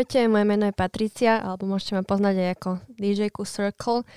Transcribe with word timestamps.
Ahojte, 0.00 0.32
moje 0.32 0.48
meno 0.48 0.64
je 0.64 0.72
Patricia, 0.72 1.44
alebo 1.44 1.68
môžete 1.68 1.92
ma 1.92 2.00
poznať 2.00 2.40
aj 2.40 2.48
ako 2.56 2.70
DJ 2.96 3.28
Circle. 3.44 4.08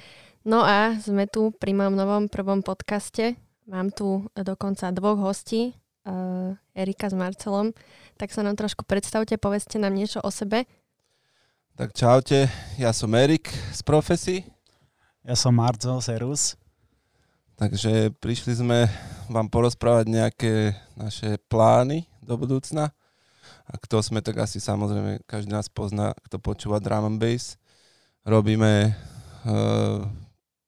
No 0.48 0.64
a 0.64 0.96
sme 0.96 1.28
tu 1.28 1.52
pri 1.52 1.76
mojom 1.76 2.00
novom 2.00 2.32
prvom 2.32 2.64
podcaste. 2.64 3.36
Mám 3.68 3.92
tu 3.92 4.24
dokonca 4.32 4.96
dvoch 4.96 5.20
hostí, 5.20 5.76
uh, 6.08 6.56
Erika 6.72 7.12
s 7.12 7.16
Marcelom. 7.20 7.76
Tak 8.16 8.32
sa 8.32 8.48
nám 8.48 8.56
trošku 8.56 8.88
predstavte, 8.88 9.36
povedzte 9.36 9.76
nám 9.76 9.92
niečo 10.00 10.24
o 10.24 10.32
sebe. 10.32 10.72
Tak 11.76 11.92
čaute, 11.92 12.48
ja 12.80 12.96
som 12.96 13.12
Erik 13.12 13.52
z 13.76 13.84
Profesí. 13.84 14.48
Ja 15.28 15.36
som 15.36 15.52
Marcel 15.52 16.00
Serus. 16.00 16.56
Takže 17.60 18.16
prišli 18.24 18.56
sme 18.56 18.88
vám 19.28 19.52
porozprávať 19.52 20.08
nejaké 20.08 20.80
naše 20.96 21.36
plány 21.52 22.08
do 22.24 22.40
budúcna. 22.40 22.96
A 23.64 23.80
kto 23.80 24.04
sme, 24.04 24.20
tak 24.20 24.44
asi 24.44 24.60
samozrejme 24.60 25.24
každý 25.24 25.56
nás 25.56 25.72
pozná, 25.72 26.12
kto 26.28 26.36
počúva 26.40 26.84
drum 26.84 27.16
and 27.16 27.20
bass. 27.20 27.56
Robíme, 28.28 28.92
uh, 29.48 30.04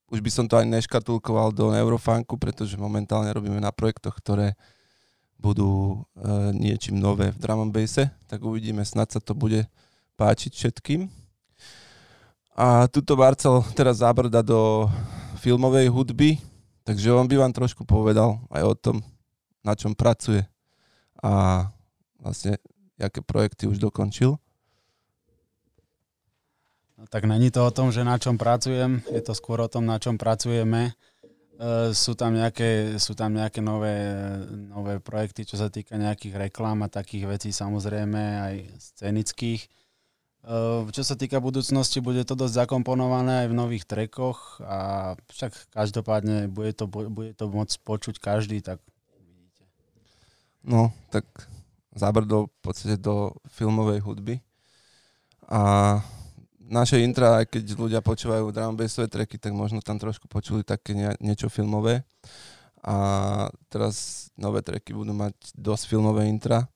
už 0.07 0.23
by 0.23 0.31
som 0.31 0.45
to 0.47 0.55
aj 0.55 0.67
neškatulkoval 0.67 1.51
do 1.51 1.75
neurofunku, 1.75 2.39
pretože 2.39 2.79
momentálne 2.79 3.31
robíme 3.35 3.59
na 3.59 3.71
projektoch, 3.75 4.15
ktoré 4.15 4.55
budú 5.35 6.03
uh, 6.15 6.55
niečím 6.55 6.95
nové 6.95 7.35
v 7.35 7.39
drum 7.39 7.67
and 7.67 7.75
basse, 7.75 8.07
tak 8.31 8.39
uvidíme, 8.39 8.81
snad 8.87 9.11
sa 9.11 9.19
to 9.19 9.35
bude 9.35 9.67
páčiť 10.15 10.55
všetkým. 10.55 11.11
A 12.55 12.87
tuto 12.87 13.19
Marcel 13.19 13.59
teraz 13.75 13.99
zabrda 13.99 14.39
do 14.39 14.87
filmovej 15.43 15.91
hudby, 15.91 16.39
takže 16.87 17.11
on 17.11 17.27
by 17.27 17.35
vám 17.35 17.51
trošku 17.51 17.83
povedal 17.83 18.39
aj 18.47 18.63
o 18.63 18.73
tom, 18.79 18.97
na 19.59 19.75
čom 19.75 19.91
pracuje 19.91 20.47
a 21.19 21.67
vlastne 22.15 22.55
aké 22.99 23.19
projekty 23.19 23.67
už 23.67 23.79
dokončil? 23.79 24.39
No, 26.95 27.03
tak 27.11 27.27
není 27.27 27.51
to 27.51 27.59
o 27.67 27.71
tom, 27.75 27.91
že 27.91 28.07
na 28.07 28.15
čom 28.15 28.39
pracujem, 28.39 29.03
je 29.11 29.19
to 29.19 29.35
skôr 29.35 29.59
o 29.59 29.67
tom, 29.67 29.83
na 29.83 29.99
čom 29.99 30.15
pracujeme. 30.15 30.95
E, 31.59 31.91
sú 31.91 32.15
tam 32.15 32.31
nejaké, 32.31 32.95
sú 33.03 33.11
tam 33.19 33.35
nejaké 33.35 33.59
nové, 33.59 33.99
nové 34.47 35.03
projekty, 35.03 35.43
čo 35.43 35.59
sa 35.59 35.67
týka 35.67 35.99
nejakých 35.99 36.47
reklám 36.47 36.87
a 36.87 36.91
takých 36.91 37.27
vecí, 37.27 37.51
samozrejme 37.51 38.21
aj 38.47 38.55
scenických. 38.79 39.61
E, 39.63 39.69
čo 40.95 41.03
sa 41.03 41.19
týka 41.19 41.43
budúcnosti, 41.43 41.99
bude 41.99 42.23
to 42.23 42.31
dosť 42.31 42.63
zakomponované 42.63 43.43
aj 43.43 43.47
v 43.51 43.59
nových 43.59 43.83
trekoch 43.83 44.63
a 44.63 45.13
však 45.35 45.75
každopádne 45.75 46.47
bude 46.47 46.71
to, 46.71 46.87
bude 46.87 47.35
to 47.35 47.51
môcť 47.51 47.75
počuť 47.83 48.15
každý, 48.23 48.63
tak 48.63 48.79
vidíte. 49.19 49.67
No, 50.63 50.95
tak 51.11 51.27
zabrdol 51.95 52.51
v 52.51 52.59
podstate 52.61 52.99
do 52.99 53.31
filmovej 53.47 54.03
hudby. 54.03 54.35
A 55.47 55.97
naše 56.59 56.99
intra, 57.01 57.41
aj 57.41 57.55
keď 57.55 57.63
ľudia 57.77 58.01
počúvajú 58.03 58.51
drum 58.51 58.75
bassové 58.75 59.07
tracky, 59.07 59.39
tak 59.39 59.55
možno 59.55 59.79
tam 59.79 59.95
trošku 59.95 60.27
počuli 60.27 60.61
také 60.61 60.91
nie, 60.91 61.09
niečo 61.23 61.47
filmové. 61.47 62.03
A 62.85 62.95
teraz 63.71 64.27
nové 64.37 64.61
tracky 64.61 64.93
budú 64.93 65.15
mať 65.15 65.33
dosť 65.57 65.83
filmové 65.89 66.29
intra. 66.29 66.69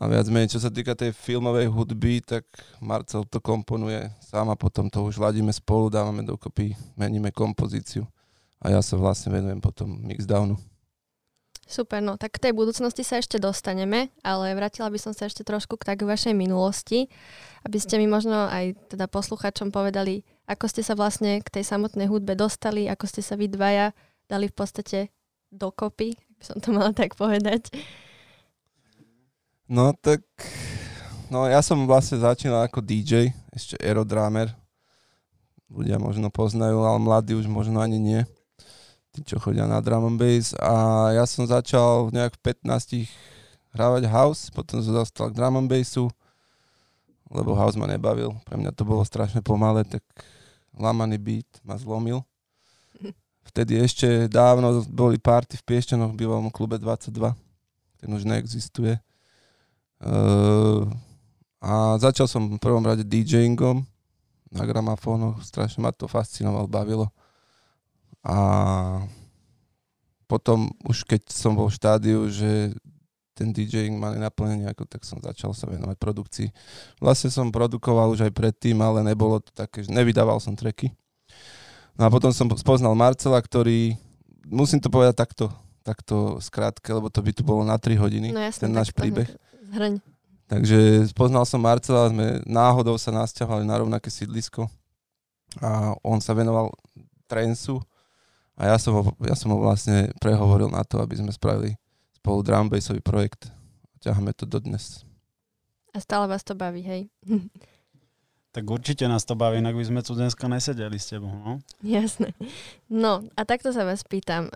A 0.00 0.08
viac 0.08 0.24
menej, 0.32 0.56
čo 0.56 0.60
sa 0.64 0.72
týka 0.72 0.96
tej 0.96 1.12
filmovej 1.12 1.68
hudby, 1.68 2.24
tak 2.24 2.48
Marcel 2.80 3.28
to 3.28 3.36
komponuje 3.36 4.08
sám 4.24 4.48
a 4.48 4.56
potom 4.56 4.88
to 4.88 5.04
už 5.04 5.20
ladíme 5.20 5.52
spolu, 5.52 5.92
dávame 5.92 6.24
dokopy, 6.24 6.72
meníme 6.96 7.28
kompozíciu. 7.28 8.08
A 8.64 8.72
ja 8.72 8.80
sa 8.80 8.96
vlastne 8.96 9.28
venujem 9.28 9.60
potom 9.60 9.92
mixdownu. 10.00 10.56
Super, 11.70 12.02
no 12.02 12.18
tak 12.18 12.34
k 12.34 12.50
tej 12.50 12.52
budúcnosti 12.58 13.06
sa 13.06 13.22
ešte 13.22 13.38
dostaneme, 13.38 14.10
ale 14.26 14.58
vrátila 14.58 14.90
by 14.90 14.98
som 14.98 15.14
sa 15.14 15.30
ešte 15.30 15.46
trošku 15.46 15.78
k 15.78 15.94
tak 15.94 16.02
vašej 16.02 16.34
minulosti, 16.34 17.06
aby 17.62 17.78
ste 17.78 17.94
mi 17.94 18.10
možno 18.10 18.50
aj 18.50 18.74
teda 18.90 19.06
posluchačom 19.06 19.70
povedali, 19.70 20.26
ako 20.50 20.66
ste 20.66 20.82
sa 20.82 20.98
vlastne 20.98 21.38
k 21.38 21.46
tej 21.46 21.62
samotnej 21.62 22.10
hudbe 22.10 22.34
dostali, 22.34 22.90
ako 22.90 23.06
ste 23.06 23.22
sa 23.22 23.38
vy 23.38 23.46
dvaja 23.46 23.94
dali 24.26 24.50
v 24.50 24.54
podstate 24.58 24.98
dokopy, 25.54 26.18
by 26.18 26.42
som 26.42 26.58
to 26.58 26.74
mala 26.74 26.90
tak 26.90 27.14
povedať. 27.14 27.70
No 29.70 29.94
tak, 29.94 30.26
no 31.30 31.46
ja 31.46 31.62
som 31.62 31.86
vlastne 31.86 32.18
začínal 32.18 32.66
ako 32.66 32.82
DJ, 32.82 33.30
ešte 33.54 33.78
aerodramer. 33.78 34.50
Ľudia 35.70 36.02
možno 36.02 36.34
poznajú, 36.34 36.82
ale 36.82 36.98
mladí 36.98 37.38
už 37.38 37.46
možno 37.46 37.78
ani 37.78 38.02
nie 38.02 38.26
tí, 39.10 39.26
čo 39.26 39.42
chodia 39.42 39.66
na 39.66 39.82
drum 39.82 40.14
and 40.14 40.18
bass 40.18 40.54
a 40.58 41.10
ja 41.14 41.24
som 41.26 41.46
začal 41.46 42.14
nejak 42.14 42.38
v 42.38 42.54
15 42.62 43.10
hrávať 43.74 44.02
house, 44.10 44.50
potom 44.50 44.82
som 44.82 44.94
dostal 44.94 45.30
k 45.30 45.36
drum 45.38 45.58
and 45.58 45.70
bassu, 45.70 46.10
lebo 47.30 47.54
house 47.54 47.78
ma 47.78 47.86
nebavil, 47.86 48.34
pre 48.46 48.58
mňa 48.58 48.74
to 48.74 48.82
bolo 48.82 49.06
strašne 49.06 49.42
pomalé, 49.42 49.86
tak 49.86 50.02
lamaný 50.74 51.18
beat 51.18 51.50
ma 51.62 51.78
zlomil. 51.78 52.22
Vtedy 53.50 53.78
ešte 53.78 54.26
dávno 54.26 54.82
boli 54.90 55.18
party 55.18 55.58
v 55.58 55.66
Piešťanoch 55.66 56.14
v 56.14 56.18
bývalom 56.26 56.50
klube 56.50 56.78
22, 56.78 57.34
ten 58.02 58.10
už 58.10 58.26
neexistuje. 58.26 58.98
Uh, 60.00 60.88
a 61.60 62.00
začal 62.00 62.24
som 62.24 62.48
v 62.48 62.56
prvom 62.56 62.82
rade 62.82 63.04
DJingom 63.04 63.84
na 64.50 64.62
gramafónoch, 64.66 65.44
strašne 65.44 65.84
ma 65.84 65.92
to 65.92 66.10
fascinovalo, 66.10 66.66
bavilo. 66.66 67.12
A 68.20 68.36
potom 70.28 70.70
už 70.86 71.02
keď 71.08 71.26
som 71.32 71.56
bol 71.56 71.66
v 71.66 71.76
štádiu, 71.76 72.28
že 72.30 72.76
ten 73.40 73.56
DJing 73.56 73.96
mali 73.96 74.20
naplnenie, 74.20 74.68
ako, 74.68 74.84
tak 74.84 75.00
som 75.08 75.16
začal 75.16 75.56
sa 75.56 75.64
venovať 75.64 75.96
produkcii. 75.96 76.48
Vlastne 77.00 77.32
som 77.32 77.48
produkoval 77.48 78.12
už 78.12 78.28
aj 78.28 78.32
predtým, 78.36 78.76
ale 78.84 79.00
nebolo 79.00 79.40
to 79.40 79.48
také, 79.56 79.80
že 79.80 79.88
nevydával 79.88 80.36
som 80.44 80.52
treky. 80.52 80.92
No 81.96 82.04
a 82.04 82.12
potom 82.12 82.28
som 82.36 82.52
spoznal 82.52 82.92
Marcela, 82.92 83.40
ktorý, 83.40 83.96
musím 84.44 84.76
to 84.76 84.92
povedať 84.92 85.16
takto, 85.16 85.48
takto 85.80 86.36
skrátke, 86.44 86.92
lebo 86.92 87.08
to 87.08 87.24
by 87.24 87.32
tu 87.32 87.40
bolo 87.40 87.64
na 87.64 87.80
3 87.80 87.96
hodiny, 87.96 88.28
no 88.28 88.44
jasne, 88.44 88.68
ten 88.68 88.72
náš 88.76 88.92
príbeh. 88.92 89.28
Zhrň. 89.72 90.04
Takže 90.50 91.08
spoznal 91.08 91.48
som 91.48 91.64
Marcela, 91.64 92.12
sme 92.12 92.44
náhodou 92.44 93.00
sa 93.00 93.08
nasťahovali 93.08 93.64
na 93.64 93.80
rovnaké 93.80 94.12
sídlisko 94.12 94.68
a 95.64 95.96
on 96.04 96.20
sa 96.20 96.36
venoval 96.36 96.76
trensu 97.24 97.80
a 98.60 98.68
ja 98.68 98.76
som, 98.76 98.92
ho, 98.92 99.02
ja 99.24 99.32
som 99.32 99.48
ho 99.56 99.58
vlastne 99.64 100.12
prehovoril 100.20 100.68
na 100.68 100.84
to, 100.84 101.00
aby 101.00 101.16
sme 101.16 101.32
spravili 101.32 101.80
spolu 102.20 102.44
drum 102.44 102.68
bassový 102.68 103.00
projekt. 103.00 103.48
Ťaháme 104.04 104.36
to 104.36 104.44
dodnes. 104.44 105.08
A 105.96 105.98
stále 106.04 106.28
vás 106.28 106.44
to 106.44 106.52
baví, 106.52 106.84
hej? 106.84 107.08
Tak 108.50 108.66
určite 108.66 109.06
nás 109.06 109.22
to 109.22 109.38
baví, 109.38 109.62
inak 109.62 109.78
by 109.78 109.84
sme 109.86 110.02
tu 110.02 110.10
dneska 110.18 110.50
nesedeli 110.50 110.98
s 110.98 111.14
tebou, 111.14 111.30
no? 111.30 111.62
Jasné. 111.86 112.34
No 112.90 113.22
a 113.38 113.46
takto 113.46 113.70
sa 113.70 113.86
vás 113.86 114.02
pýtam. 114.02 114.50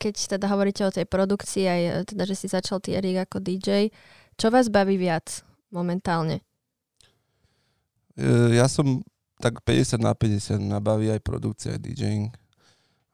Keď 0.00 0.40
teda 0.40 0.48
hovoríte 0.48 0.80
o 0.80 0.88
tej 0.88 1.04
produkcii, 1.04 1.68
aj 1.68 1.82
teda, 2.16 2.24
že 2.24 2.32
si 2.32 2.48
začal 2.48 2.80
ty 2.80 2.96
Erik 2.96 3.28
ako 3.28 3.44
DJ, 3.44 3.92
čo 4.40 4.48
vás 4.48 4.72
baví 4.72 4.96
viac 4.96 5.44
momentálne? 5.68 6.40
E, 8.16 8.56
ja 8.56 8.72
som 8.72 9.04
tak 9.36 9.60
50 9.68 10.00
na 10.00 10.16
50, 10.16 10.56
nabaví 10.56 11.12
aj 11.12 11.20
produkcia, 11.20 11.76
aj 11.76 11.84
DJing 11.84 12.32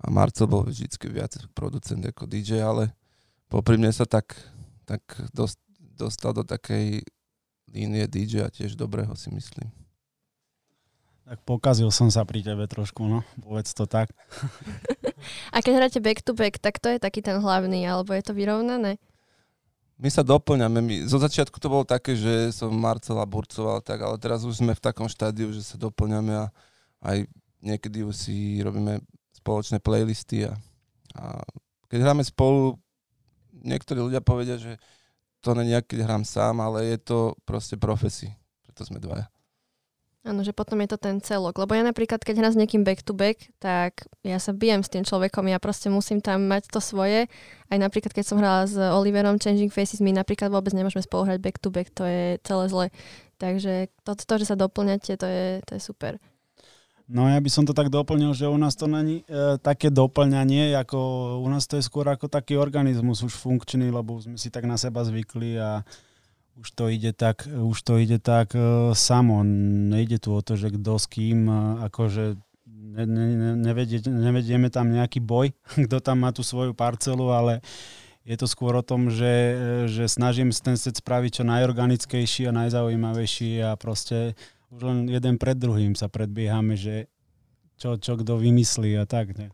a 0.02 0.06
Marcel 0.10 0.50
bol 0.50 0.66
vždy 0.66 0.90
viac 1.14 1.38
producent 1.54 2.02
ako 2.02 2.26
DJ, 2.26 2.66
ale 2.66 2.90
popri 3.46 3.78
mne 3.78 3.94
sa 3.94 4.02
tak, 4.02 4.34
tak 4.82 5.02
dost, 5.30 5.62
dostal 5.78 6.34
do 6.34 6.42
takej 6.42 7.06
línie 7.70 8.04
DJ 8.10 8.44
a 8.44 8.50
tiež 8.50 8.74
dobrého 8.74 9.14
si 9.14 9.30
myslím. 9.30 9.70
Tak 11.22 11.38
pokazil 11.46 11.86
som 11.94 12.10
sa 12.10 12.26
pri 12.26 12.42
tebe 12.42 12.66
trošku, 12.66 13.06
no, 13.06 13.22
povedz 13.38 13.70
to 13.72 13.86
tak. 13.86 14.10
a 15.54 15.62
keď 15.62 15.72
hráte 15.78 16.00
back 16.02 16.18
to 16.20 16.34
back, 16.34 16.58
tak 16.58 16.82
to 16.82 16.90
je 16.90 16.98
taký 16.98 17.22
ten 17.22 17.38
hlavný, 17.38 17.86
alebo 17.86 18.10
je 18.10 18.26
to 18.26 18.34
vyrovnané? 18.34 18.98
My 20.02 20.10
sa 20.10 20.26
doplňame. 20.26 20.82
My, 20.82 20.94
zo 21.06 21.22
začiatku 21.22 21.62
to 21.62 21.70
bolo 21.70 21.86
také, 21.86 22.18
že 22.18 22.50
som 22.50 22.74
Marcela 22.74 23.22
burcoval, 23.22 23.78
tak, 23.86 24.02
ale 24.02 24.18
teraz 24.18 24.42
už 24.42 24.58
sme 24.58 24.74
v 24.74 24.82
takom 24.82 25.06
štádiu, 25.06 25.54
že 25.54 25.62
sa 25.62 25.78
doplňame 25.78 26.34
a 26.34 26.50
aj 27.06 27.30
niekedy 27.62 28.02
už 28.02 28.14
si 28.18 28.58
robíme 28.58 28.98
spoločné 29.42 29.82
playlisty 29.82 30.46
a, 30.46 30.54
a 31.18 31.42
keď 31.90 31.98
hráme 32.06 32.22
spolu, 32.22 32.78
niektorí 33.66 33.98
ľudia 33.98 34.22
povedia, 34.22 34.56
že 34.56 34.78
to 35.42 35.58
je, 35.58 35.78
keď 35.82 36.06
hrám 36.06 36.22
sám, 36.22 36.62
ale 36.62 36.94
je 36.94 36.98
to 37.02 37.34
proste 37.42 37.74
profesí. 37.76 38.30
Preto 38.62 38.86
sme 38.86 39.02
dvaja. 39.02 39.26
Áno, 40.22 40.46
že 40.46 40.54
potom 40.54 40.78
je 40.78 40.94
to 40.94 40.98
ten 41.02 41.18
celok. 41.18 41.58
Lebo 41.58 41.74
ja 41.74 41.82
napríklad, 41.82 42.22
keď 42.22 42.38
hrám 42.38 42.54
s 42.54 42.60
niekým 42.62 42.86
back 42.86 43.02
to 43.02 43.10
back, 43.10 43.50
tak 43.58 44.06
ja 44.22 44.38
sa 44.38 44.54
bijem 44.54 44.78
s 44.78 44.86
tým 44.86 45.02
človekom, 45.02 45.50
ja 45.50 45.58
proste 45.58 45.90
musím 45.90 46.22
tam 46.22 46.46
mať 46.46 46.70
to 46.70 46.78
svoje. 46.78 47.26
Aj 47.66 47.78
napríklad, 47.82 48.14
keď 48.14 48.24
som 48.30 48.38
hrala 48.38 48.62
s 48.70 48.78
Oliverom 48.78 49.42
Changing 49.42 49.74
Faces, 49.74 49.98
my 49.98 50.14
napríklad 50.14 50.54
vôbec 50.54 50.70
nemôžeme 50.78 51.02
spolu 51.02 51.26
hrať 51.26 51.42
back 51.42 51.58
to 51.58 51.74
back, 51.74 51.90
to 51.90 52.06
je 52.06 52.38
celé 52.46 52.64
zle. 52.70 52.86
Takže 53.42 53.90
to, 54.06 54.14
to 54.14 54.34
že 54.38 54.46
sa 54.46 54.54
doplňate, 54.54 55.18
to 55.18 55.26
je, 55.26 55.46
to 55.66 55.70
je 55.74 55.82
super. 55.82 56.22
No 57.12 57.28
ja 57.28 57.36
by 57.36 57.50
som 57.52 57.68
to 57.68 57.76
tak 57.76 57.92
doplnil, 57.92 58.32
že 58.32 58.48
u 58.48 58.56
nás 58.56 58.72
to 58.72 58.88
není 58.88 59.20
e, 59.28 59.60
také 59.60 59.92
doplňanie, 59.92 60.72
ako 60.80 60.96
u 61.44 61.48
nás 61.52 61.68
to 61.68 61.76
je 61.76 61.84
skôr 61.84 62.08
ako 62.08 62.24
taký 62.32 62.56
organizmus 62.56 63.20
už 63.20 63.36
funkčný, 63.36 63.92
lebo 63.92 64.16
sme 64.16 64.40
si 64.40 64.48
tak 64.48 64.64
na 64.64 64.80
seba 64.80 65.04
zvykli 65.04 65.60
a 65.60 65.84
už 66.56 66.68
to 66.72 66.88
ide 66.88 67.12
tak, 67.12 67.44
už 67.48 67.78
to 67.84 67.96
ide 67.96 68.20
tak 68.20 68.52
uh, 68.52 68.92
samo. 68.92 69.40
Nejde 69.44 70.20
tu 70.20 70.36
o 70.36 70.40
to, 70.44 70.52
že 70.52 70.68
kto 70.68 71.00
s 71.00 71.08
kým, 71.08 71.48
uh, 71.48 71.88
akože 71.88 72.36
ne, 72.68 73.04
ne, 73.08 73.56
nevedie, 73.56 74.04
nevedieme 74.04 74.68
tam 74.68 74.92
nejaký 74.92 75.24
boj, 75.24 75.56
kto 75.88 75.96
tam 76.04 76.24
má 76.24 76.30
tú 76.32 76.44
svoju 76.44 76.76
parcelu, 76.76 77.32
ale 77.32 77.64
je 78.22 78.36
to 78.38 78.46
skôr 78.46 78.76
o 78.78 78.86
tom, 78.86 79.10
že, 79.10 79.56
že 79.90 80.06
snažím 80.06 80.54
ten 80.54 80.78
set 80.78 80.94
spraviť 80.94 81.42
čo 81.42 81.44
najorganickejší 81.48 82.46
a 82.46 82.54
najzaujímavejší 82.54 83.66
a 83.66 83.74
proste 83.74 84.38
už 84.72 84.80
len 84.80 84.98
jeden 85.04 85.36
pred 85.36 85.54
druhým 85.54 85.92
sa 85.92 86.08
predbiehame, 86.08 86.74
že 86.74 87.12
čo, 87.76 88.00
čo 88.00 88.16
kto 88.16 88.40
vymyslí 88.40 88.96
a 88.96 89.04
tak. 89.04 89.36
Ne? 89.36 89.52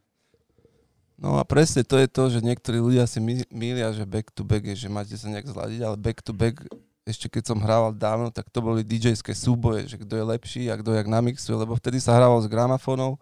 No 1.19 1.35
a 1.37 1.43
presne 1.43 1.83
to 1.83 1.99
je 1.99 2.07
to, 2.07 2.31
že 2.31 2.47
niektorí 2.47 2.79
ľudia 2.79 3.03
si 3.11 3.19
mýlia, 3.51 3.91
že 3.91 4.07
back 4.07 4.31
to 4.31 4.47
back 4.47 4.63
je, 4.63 4.87
že 4.87 4.89
máte 4.89 5.19
sa 5.19 5.27
nejak 5.27 5.51
zladiť, 5.51 5.81
ale 5.83 5.97
back 5.99 6.23
to 6.23 6.31
back 6.31 6.63
ešte 7.09 7.27
keď 7.33 7.43
som 7.49 7.59
hrával 7.59 7.97
dávno, 7.97 8.29
tak 8.29 8.53
to 8.53 8.61
boli 8.61 8.85
DJ-ské 8.85 9.33
súboje, 9.33 9.89
že 9.89 9.97
kto 9.97 10.13
je 10.13 10.25
lepší 10.29 10.63
a 10.69 10.77
kto 10.77 10.93
jak 10.93 11.09
namixuje, 11.09 11.57
lebo 11.57 11.73
vtedy 11.73 12.05
sa 12.05 12.13
hrával 12.13 12.45
s 12.45 12.53
gramafónou 12.53 13.17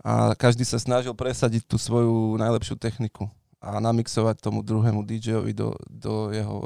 a 0.00 0.32
každý 0.32 0.64
sa 0.64 0.80
snažil 0.80 1.12
presadiť 1.12 1.68
tú 1.68 1.76
svoju 1.76 2.40
najlepšiu 2.40 2.80
techniku 2.80 3.28
a 3.60 3.76
namixovať 3.76 4.40
tomu 4.40 4.64
druhému 4.64 5.04
DJ-ovi 5.04 5.52
do, 5.52 5.76
do 5.84 6.32
jeho 6.32 6.64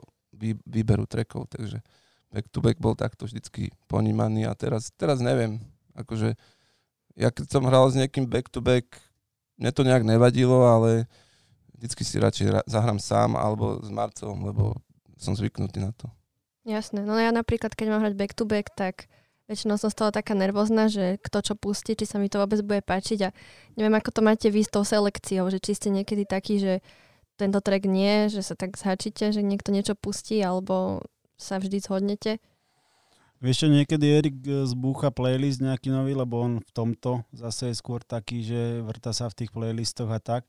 výberu 0.62 1.10
trackov, 1.10 1.50
takže 1.50 1.82
back 2.28 2.46
to 2.52 2.60
back 2.60 2.76
bol 2.76 2.92
takto 2.92 3.25
vždycky 3.25 3.72
ponímaný 3.88 4.44
a 4.48 4.52
teraz, 4.52 4.92
teraz 4.94 5.19
neviem, 5.25 5.60
akože 5.96 6.36
ja 7.19 7.34
keď 7.34 7.46
som 7.50 7.66
hral 7.66 7.90
s 7.90 7.98
niekým 7.98 8.30
back 8.30 8.46
to 8.52 8.62
back, 8.62 8.86
mne 9.58 9.75
to 9.75 9.82
nejak 9.82 10.06
nevadilo, 10.06 10.62
ale 10.62 11.10
vždycky 11.75 12.06
si 12.06 12.22
radšej 12.22 12.70
zahrám 12.70 13.02
sám 13.02 13.34
alebo 13.34 13.82
s 13.82 13.90
Marcom, 13.90 14.38
lebo 14.46 14.78
som 15.19 15.34
zvyknutý 15.34 15.82
na 15.82 15.90
to. 15.98 16.06
Jasné, 16.62 17.02
no 17.02 17.19
ja 17.19 17.34
napríklad, 17.34 17.75
keď 17.75 17.86
mám 17.90 18.02
hrať 18.06 18.14
back 18.14 18.32
to 18.38 18.44
back, 18.46 18.70
tak 18.76 19.10
väčšinou 19.48 19.80
som 19.80 19.88
stala 19.88 20.12
taká 20.12 20.36
nervózna, 20.36 20.92
že 20.92 21.16
kto 21.25 21.40
čo 21.40 21.54
pustí, 21.56 21.96
či 21.96 22.04
sa 22.04 22.20
mi 22.20 22.28
to 22.28 22.38
vôbec 22.38 22.60
bude 22.60 22.84
páčiť 22.84 23.19
a 23.25 23.30
neviem, 23.75 23.96
ako 23.96 24.12
to 24.12 24.20
máte 24.20 24.46
vy 24.52 24.62
s 24.62 24.70
tou 24.70 24.84
selekciou, 24.84 25.48
že 25.48 25.58
či 25.58 25.72
ste 25.75 25.88
niekedy 25.88 26.28
taký, 26.28 26.60
že 26.60 26.75
tento 27.40 27.58
track 27.64 27.88
nie, 27.88 28.28
že 28.28 28.44
sa 28.44 28.52
tak 28.52 28.76
zhačíte, 28.76 29.32
že 29.32 29.40
niekto 29.40 29.72
niečo 29.72 29.96
pustí, 29.96 30.38
alebo 30.44 31.02
sa 31.38 31.62
vždy 31.62 31.79
zhodnete? 31.79 32.43
Vieš 33.38 33.64
čo, 33.64 33.69
niekedy 33.70 34.06
Erik 34.11 34.37
e, 34.43 34.67
zbúcha 34.67 35.14
playlist 35.14 35.62
nejaký 35.62 35.94
nový, 35.94 36.11
lebo 36.19 36.43
on 36.43 36.52
v 36.58 36.70
tomto 36.75 37.23
zase 37.31 37.70
je 37.70 37.79
skôr 37.79 38.02
taký, 38.02 38.43
že 38.43 38.82
vrta 38.82 39.14
sa 39.14 39.31
v 39.31 39.38
tých 39.38 39.55
playlistoch 39.55 40.11
a 40.11 40.19
tak. 40.19 40.43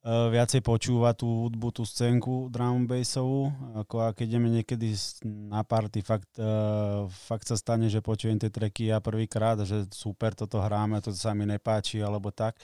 Uh, 0.00 0.32
viacej 0.32 0.64
počúva 0.64 1.12
tú 1.12 1.44
hudbu, 1.44 1.76
tú 1.76 1.84
scénku 1.84 2.48
drum 2.48 2.88
bassovú, 2.88 3.52
ako 3.76 4.00
a 4.00 4.16
keď 4.16 4.32
ideme 4.32 4.48
niekedy 4.48 4.96
na 5.28 5.60
party, 5.60 6.00
fakt, 6.00 6.40
uh, 6.40 7.04
fakt 7.28 7.44
sa 7.44 7.52
stane, 7.60 7.84
že 7.92 8.00
počujem 8.00 8.40
tie 8.40 8.48
treky 8.48 8.88
ja 8.88 9.04
prvýkrát, 9.04 9.60
že 9.60 9.84
super, 9.92 10.32
toto 10.32 10.56
hráme, 10.56 11.04
to 11.04 11.12
sa 11.12 11.36
mi 11.36 11.44
nepáči, 11.44 12.00
alebo 12.00 12.32
tak. 12.32 12.56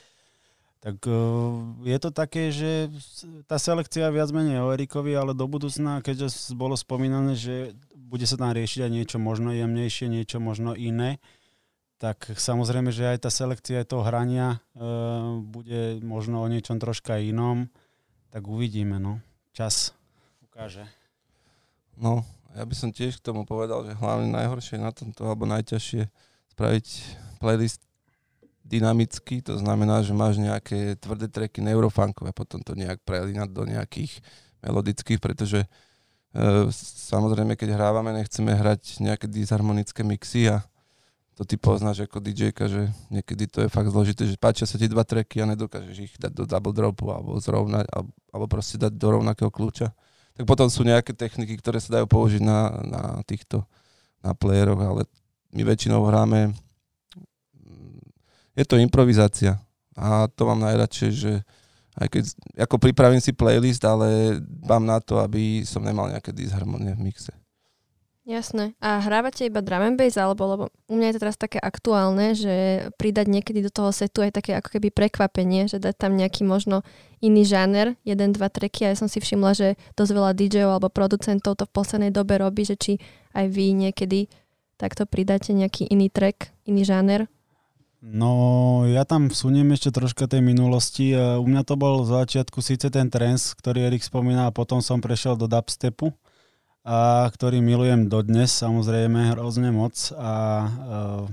Tak 0.77 1.01
uh, 1.09 1.57
je 1.81 1.97
to 1.97 2.09
také, 2.13 2.53
že 2.53 2.93
tá 3.49 3.57
selekcia 3.57 4.13
viac 4.13 4.29
menej 4.29 4.61
o 4.61 4.69
Erikovi, 4.69 5.17
ale 5.17 5.33
do 5.33 5.49
budúcna, 5.49 6.05
keďže 6.05 6.53
bolo 6.53 6.77
spomínané, 6.77 7.33
že 7.33 7.73
bude 7.97 8.23
sa 8.29 8.37
tam 8.37 8.53
riešiť 8.53 8.85
aj 8.85 8.91
niečo 8.93 9.17
možno 9.17 9.51
jemnejšie, 9.51 10.05
niečo 10.07 10.37
možno 10.37 10.77
iné, 10.77 11.17
tak 11.97 12.29
samozrejme, 12.37 12.93
že 12.93 13.09
aj 13.09 13.25
tá 13.25 13.29
selekcia 13.33 13.81
aj 13.81 13.89
toho 13.89 14.05
hrania 14.05 14.61
e, 14.77 14.87
bude 15.41 15.97
možno 16.05 16.45
o 16.45 16.47
niečom 16.47 16.77
troška 16.77 17.17
inom, 17.17 17.73
tak 18.29 18.45
uvidíme, 18.45 19.01
no. 19.01 19.17
Čas 19.49 19.97
ukáže. 20.45 20.85
No, 21.97 22.21
ja 22.53 22.61
by 22.61 22.75
som 22.77 22.93
tiež 22.93 23.17
k 23.17 23.25
tomu 23.25 23.49
povedal, 23.49 23.81
že 23.81 23.97
hlavne 23.97 24.29
najhoršie 24.29 24.77
na 24.77 24.93
tomto, 24.93 25.25
alebo 25.25 25.49
najťažšie 25.49 26.05
spraviť 26.53 26.85
playlist 27.41 27.81
dynamicky, 28.67 29.39
to 29.39 29.55
znamená, 29.55 30.03
že 30.03 30.11
máš 30.11 30.37
nejaké 30.37 30.99
tvrdé 30.99 31.31
treky 31.31 31.63
neurofunkové, 31.63 32.35
potom 32.35 32.59
to 32.59 32.75
nejak 32.75 32.99
prelínať 33.07 33.49
do 33.49 33.63
nejakých 33.63 34.19
melodických, 34.59 35.23
pretože 35.23 35.63
e, 35.63 35.67
samozrejme, 37.07 37.55
keď 37.55 37.79
hrávame, 37.79 38.11
nechceme 38.11 38.51
hrať 38.51 38.99
nejaké 38.99 39.31
disharmonické 39.31 40.03
mixy 40.03 40.51
a 40.51 40.67
to 41.37 41.45
ty 41.45 41.53
poznáš 41.53 42.09
ako 42.09 42.17
dj 42.17 42.49
že 42.49 42.89
niekedy 43.13 43.45
to 43.45 43.57
je 43.63 43.69
fakt 43.69 43.93
zložité, 43.93 44.25
že 44.25 44.41
páčia 44.41 44.65
sa 44.65 44.75
ti 44.75 44.89
dva 44.89 45.05
tracky 45.05 45.37
a 45.39 45.45
nedokážeš 45.45 45.97
ich 46.01 46.13
dať 46.17 46.33
do 46.33 46.43
double 46.49 46.73
dropu 46.73 47.13
alebo 47.13 47.37
zrovnať, 47.37 47.85
alebo, 47.93 48.09
alebo 48.33 48.45
proste 48.49 48.81
dať 48.81 48.97
do 48.97 49.07
rovnakého 49.13 49.53
kľúča. 49.53 49.93
Tak 50.33 50.49
potom 50.49 50.65
sú 50.65 50.81
nejaké 50.81 51.13
techniky, 51.13 51.57
ktoré 51.61 51.77
sa 51.77 52.01
dajú 52.01 52.09
použiť 52.09 52.41
na, 52.41 52.59
na 52.85 53.01
týchto, 53.25 53.65
na 54.25 54.33
playeroch, 54.33 54.81
ale 54.81 55.01
my 55.53 55.61
väčšinou 55.61 56.01
hráme, 56.09 56.57
je 58.57 58.65
to 58.65 58.81
improvizácia 58.81 59.61
a 59.93 60.25
to 60.33 60.49
mám 60.49 60.61
najradšej, 60.61 61.11
že 61.13 61.33
aj 61.97 62.07
keď, 62.13 62.23
ako 62.69 62.75
pripravím 62.77 63.21
si 63.21 63.33
playlist, 63.33 63.81
ale 63.81 64.37
mám 64.65 64.85
na 64.85 65.01
to, 65.01 65.17
aby 65.17 65.65
som 65.65 65.81
nemal 65.81 66.05
nejaké 66.09 66.29
disharmonie 66.29 66.93
v 66.93 67.09
mixe. 67.09 67.33
Jasné. 68.27 68.75
A 68.83 68.99
hrávate 68.99 69.47
iba 69.47 69.63
drum 69.63 69.87
and 69.87 69.95
bass, 69.95 70.19
alebo 70.19 70.43
lebo 70.51 70.63
u 70.91 70.99
mňa 70.99 71.07
je 71.09 71.15
to 71.15 71.23
teraz 71.23 71.39
také 71.39 71.63
aktuálne, 71.63 72.35
že 72.35 72.85
pridať 72.99 73.31
niekedy 73.31 73.63
do 73.63 73.71
toho 73.71 73.95
setu 73.95 74.19
aj 74.19 74.35
také 74.35 74.51
ako 74.59 74.77
keby 74.77 74.91
prekvapenie, 74.91 75.71
že 75.71 75.79
dať 75.79 75.95
tam 75.95 76.19
nejaký 76.19 76.43
možno 76.43 76.83
iný 77.23 77.47
žáner, 77.47 77.95
jeden, 78.03 78.35
dva 78.35 78.51
treky 78.51 78.83
a 78.83 78.91
ja 78.91 78.99
som 78.99 79.07
si 79.07 79.23
všimla, 79.23 79.55
že 79.55 79.67
dosť 79.95 80.11
veľa 80.11 80.31
DJov 80.35 80.69
alebo 80.75 80.91
producentov 80.91 81.55
to 81.55 81.63
v 81.63 81.71
poslednej 81.71 82.11
dobe 82.11 82.35
robí, 82.35 82.67
že 82.67 82.75
či 82.75 82.99
aj 83.31 83.47
vy 83.47 83.71
niekedy 83.71 84.27
takto 84.75 85.07
pridáte 85.07 85.55
nejaký 85.55 85.87
iný 85.87 86.11
track, 86.11 86.51
iný 86.67 86.83
žáner. 86.83 87.31
No, 87.97 88.85
ja 88.85 89.09
tam 89.09 89.33
vsuniem 89.33 89.73
ešte 89.73 89.89
troška 89.89 90.29
tej 90.29 90.45
minulosti. 90.45 91.17
U 91.17 91.41
mňa 91.41 91.65
to 91.65 91.73
bol 91.73 92.05
v 92.05 92.13
začiatku 92.13 92.61
síce 92.61 92.93
ten 92.93 93.09
trends, 93.09 93.57
ktorý 93.57 93.89
Erik 93.89 94.05
spomínal, 94.05 94.53
potom 94.53 94.85
som 94.85 95.01
prešiel 95.01 95.33
do 95.33 95.49
dubstepu 95.49 96.13
a 96.87 97.27
ktorý 97.27 97.59
milujem 97.59 98.07
dodnes, 98.07 98.53
samozrejme 98.53 99.35
hrozne 99.35 99.75
moc 99.75 99.97
a 100.15 100.31
uh, 100.63 101.23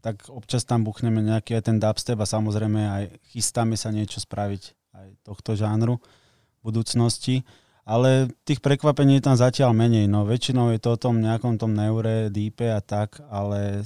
tak 0.00 0.32
občas 0.32 0.64
tam 0.64 0.80
buchneme 0.80 1.20
nejaký 1.20 1.60
aj 1.60 1.64
ten 1.68 1.76
dubstep 1.76 2.16
a 2.16 2.24
samozrejme 2.24 2.80
aj 2.80 3.04
chystáme 3.34 3.76
sa 3.76 3.92
niečo 3.92 4.22
spraviť 4.24 4.62
aj 4.96 5.08
tohto 5.28 5.58
žánru 5.58 6.00
v 6.00 6.60
budúcnosti. 6.60 7.44
Ale 7.84 8.32
tých 8.48 8.64
prekvapení 8.64 9.20
je 9.20 9.28
tam 9.28 9.36
zatiaľ 9.36 9.76
menej. 9.76 10.08
No 10.08 10.24
väčšinou 10.24 10.72
je 10.72 10.80
to 10.80 10.96
o 10.96 11.00
tom 11.00 11.20
nejakom 11.20 11.60
tom 11.60 11.76
neure, 11.76 12.32
deepe 12.32 12.72
a 12.72 12.80
tak, 12.80 13.20
ale 13.28 13.84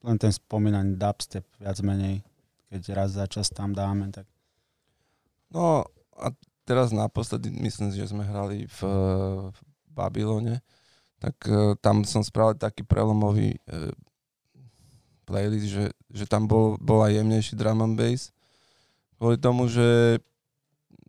len 0.00 0.16
ten 0.16 0.32
spomínaný 0.32 0.96
dubstep 0.96 1.44
viac 1.60 1.76
menej, 1.84 2.24
keď 2.72 2.82
raz 2.96 3.16
za 3.16 3.26
čas 3.28 3.52
tam 3.52 3.76
dáme. 3.76 4.08
Tak. 4.12 4.24
No 5.52 5.84
a 6.16 6.32
teraz 6.64 6.94
naposledy 6.94 7.52
myslím, 7.52 7.92
že 7.92 8.08
sme 8.08 8.24
hrali 8.24 8.64
v, 8.68 8.78
v 9.50 9.58
Babylone, 9.92 10.64
tak 11.20 11.36
uh, 11.48 11.76
tam 11.84 12.06
som 12.08 12.24
spravil 12.24 12.56
taký 12.56 12.80
prelomový 12.80 13.60
uh, 13.68 13.92
playlist, 15.28 15.68
že, 15.68 15.84
že 16.10 16.24
tam 16.24 16.48
bol, 16.48 16.80
bol 16.80 17.04
jemnejší 17.04 17.54
drum 17.54 17.84
and 17.84 17.94
bass. 17.94 18.32
Kvôli 19.20 19.36
tomu, 19.36 19.68
že 19.68 20.16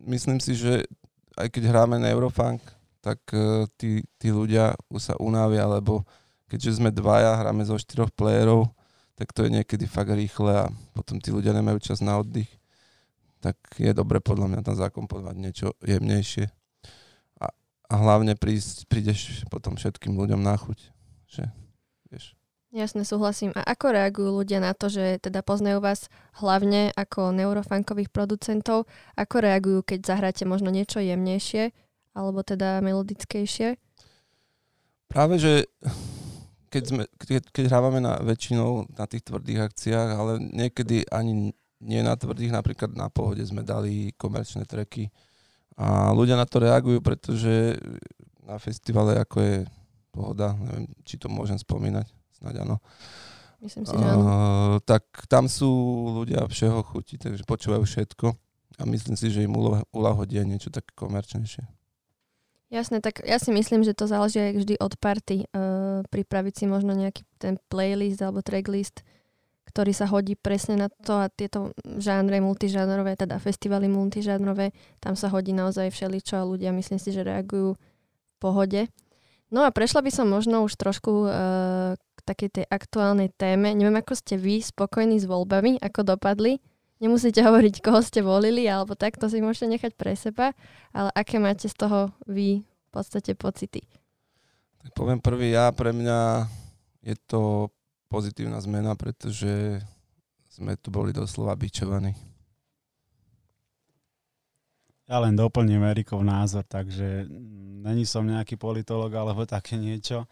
myslím 0.04 0.36
si, 0.36 0.52
že 0.52 0.84
aj 1.40 1.48
keď 1.48 1.72
hráme 1.72 1.96
na 1.96 2.12
Eurofunk, 2.12 2.60
tak 3.02 3.18
tí, 3.80 4.04
tí 4.20 4.28
ľudia 4.30 4.78
sa 5.00 5.18
unavia, 5.18 5.66
lebo 5.66 6.06
keďže 6.46 6.78
sme 6.78 6.94
dvaja, 6.94 7.40
hráme 7.40 7.66
zo 7.66 7.74
štyroch 7.80 8.14
playerov, 8.14 8.70
tak 9.16 9.30
to 9.36 9.44
je 9.46 9.50
niekedy 9.52 9.84
fakt 9.84 10.10
rýchle 10.10 10.66
a 10.66 10.66
potom 10.96 11.20
tí 11.20 11.30
ľudia 11.30 11.52
nemajú 11.52 11.78
čas 11.82 12.00
na 12.00 12.18
oddych. 12.18 12.48
Tak 13.42 13.58
je 13.76 13.90
dobre 13.92 14.22
podľa 14.22 14.48
mňa 14.48 14.60
tam 14.62 14.76
zakomponovať 14.78 15.36
niečo 15.36 15.66
jemnejšie 15.82 16.50
a 17.92 17.94
hlavne 18.00 18.32
prísť, 18.32 18.88
prídeš 18.88 19.44
potom 19.52 19.76
všetkým 19.76 20.16
ľuďom 20.16 20.40
na 20.40 20.56
chuť. 20.56 20.88
Že, 21.28 21.44
vieš. 22.08 22.32
Jasne, 22.72 23.04
súhlasím. 23.04 23.52
A 23.52 23.68
ako 23.68 23.92
reagujú 23.92 24.30
ľudia 24.32 24.64
na 24.64 24.72
to, 24.72 24.88
že 24.88 25.20
teda 25.20 25.44
poznajú 25.44 25.84
vás 25.84 26.08
hlavne 26.40 26.88
ako 26.96 27.36
neurofunkových 27.36 28.08
producentov? 28.08 28.88
Ako 29.12 29.44
reagujú, 29.44 29.84
keď 29.84 30.08
zahráte 30.08 30.48
možno 30.48 30.72
niečo 30.72 31.04
jemnejšie 31.04 31.76
alebo 32.16 32.40
teda 32.40 32.80
melodickejšie? 32.80 33.76
Práve, 35.12 35.36
že 35.36 35.68
keď, 36.72 36.84
sme, 36.88 37.02
keď, 37.20 37.52
keď 37.52 37.64
hrávame 37.68 38.00
na 38.00 38.16
väčšinou 38.24 38.88
na 38.96 39.04
tých 39.04 39.28
tvrdých 39.28 39.68
akciách, 39.68 40.08
ale 40.16 40.32
niekedy 40.40 41.04
ani 41.12 41.52
nie 41.84 42.00
na 42.00 42.16
tvrdých, 42.16 42.56
napríklad 42.56 42.96
na 42.96 43.12
pohode 43.12 43.44
sme 43.44 43.60
dali 43.60 44.16
komerčné 44.16 44.64
treky, 44.64 45.12
a 45.76 46.12
ľudia 46.12 46.36
na 46.36 46.48
to 46.48 46.60
reagujú, 46.60 47.00
pretože 47.00 47.76
na 48.44 48.60
festivale, 48.60 49.16
ako 49.16 49.36
je 49.40 49.56
pohoda, 50.12 50.52
neviem, 50.56 50.84
či 51.04 51.16
to 51.16 51.32
môžem 51.32 51.56
spomínať, 51.56 52.06
snáď 52.36 52.68
áno. 52.68 52.76
Myslím 53.62 53.88
si, 53.88 53.94
že 53.94 54.04
áno. 54.04 54.20
Uh, 54.20 54.76
tak 54.84 55.06
tam 55.32 55.48
sú 55.48 55.70
ľudia 56.22 56.44
všeho 56.44 56.84
chuti, 56.84 57.16
takže 57.16 57.48
počúvajú 57.48 57.82
všetko 57.88 58.26
a 58.78 58.82
myslím 58.84 59.16
si, 59.16 59.32
že 59.32 59.44
im 59.48 59.54
uľahodí 59.92 60.36
aj 60.36 60.46
niečo 60.48 60.68
také 60.68 60.92
komerčnejšie. 60.92 61.64
Jasné, 62.72 63.04
tak 63.04 63.20
ja 63.20 63.36
si 63.36 63.52
myslím, 63.52 63.84
že 63.84 63.92
to 63.92 64.08
záleží 64.08 64.40
aj 64.40 64.64
vždy 64.64 64.74
od 64.80 64.96
party. 64.96 65.44
Uh, 65.52 66.00
pripraviť 66.08 66.54
si 66.56 66.64
možno 66.64 66.96
nejaký 66.96 67.20
ten 67.36 67.60
playlist 67.68 68.24
alebo 68.24 68.40
tracklist, 68.40 69.04
ktorý 69.68 69.92
sa 69.92 70.08
hodí 70.08 70.40
presne 70.40 70.80
na 70.80 70.88
to 70.88 71.20
a 71.20 71.28
tieto 71.28 71.76
žánre 71.84 72.40
multižánrové, 72.40 73.20
teda 73.20 73.36
festivaly 73.36 73.92
multižánrové, 73.92 74.72
tam 75.04 75.20
sa 75.20 75.28
hodí 75.28 75.52
naozaj 75.52 75.92
všeličo 75.92 76.40
a 76.40 76.48
ľudia 76.48 76.72
myslím 76.72 76.96
si, 76.96 77.12
že 77.12 77.20
reagujú 77.20 77.76
v 77.76 78.34
pohode. 78.40 78.88
No 79.52 79.68
a 79.68 79.72
prešla 79.72 80.00
by 80.00 80.08
som 80.08 80.32
možno 80.32 80.64
už 80.64 80.72
trošku 80.80 81.28
uh, 81.28 81.92
k 81.92 82.20
takej 82.24 82.48
tej 82.56 82.64
aktuálnej 82.72 83.36
téme. 83.36 83.76
Neviem, 83.76 84.00
ako 84.00 84.16
ste 84.16 84.40
vy 84.40 84.64
spokojní 84.64 85.20
s 85.20 85.28
voľbami, 85.28 85.76
ako 85.76 86.16
dopadli. 86.16 86.56
Nemusíte 87.02 87.42
hovoriť, 87.42 87.82
koho 87.82 87.98
ste 87.98 88.22
volili, 88.22 88.70
alebo 88.70 88.94
tak, 88.94 89.18
to 89.18 89.26
si 89.26 89.42
môžete 89.42 89.66
nechať 89.74 89.92
pre 89.98 90.14
seba, 90.14 90.54
ale 90.94 91.10
aké 91.18 91.42
máte 91.42 91.66
z 91.66 91.74
toho 91.74 92.14
vy 92.30 92.62
v 92.62 92.88
podstate 92.94 93.34
pocity? 93.34 93.82
Tak 94.86 94.94
poviem 94.94 95.18
prvý 95.18 95.50
ja, 95.50 95.74
pre 95.74 95.90
mňa 95.90 96.46
je 97.02 97.18
to 97.26 97.74
pozitívna 98.06 98.62
zmena, 98.62 98.94
pretože 98.94 99.82
sme 100.46 100.78
tu 100.78 100.94
boli 100.94 101.10
doslova 101.10 101.58
bičovaní. 101.58 102.14
Ja 105.10 105.18
len 105.18 105.34
doplním 105.34 105.82
Erikov 105.82 106.22
názor, 106.22 106.62
takže 106.70 107.26
není 107.82 108.06
som 108.06 108.22
nejaký 108.22 108.54
politolog 108.54 109.10
alebo 109.10 109.42
také 109.42 109.74
niečo. 109.74 110.30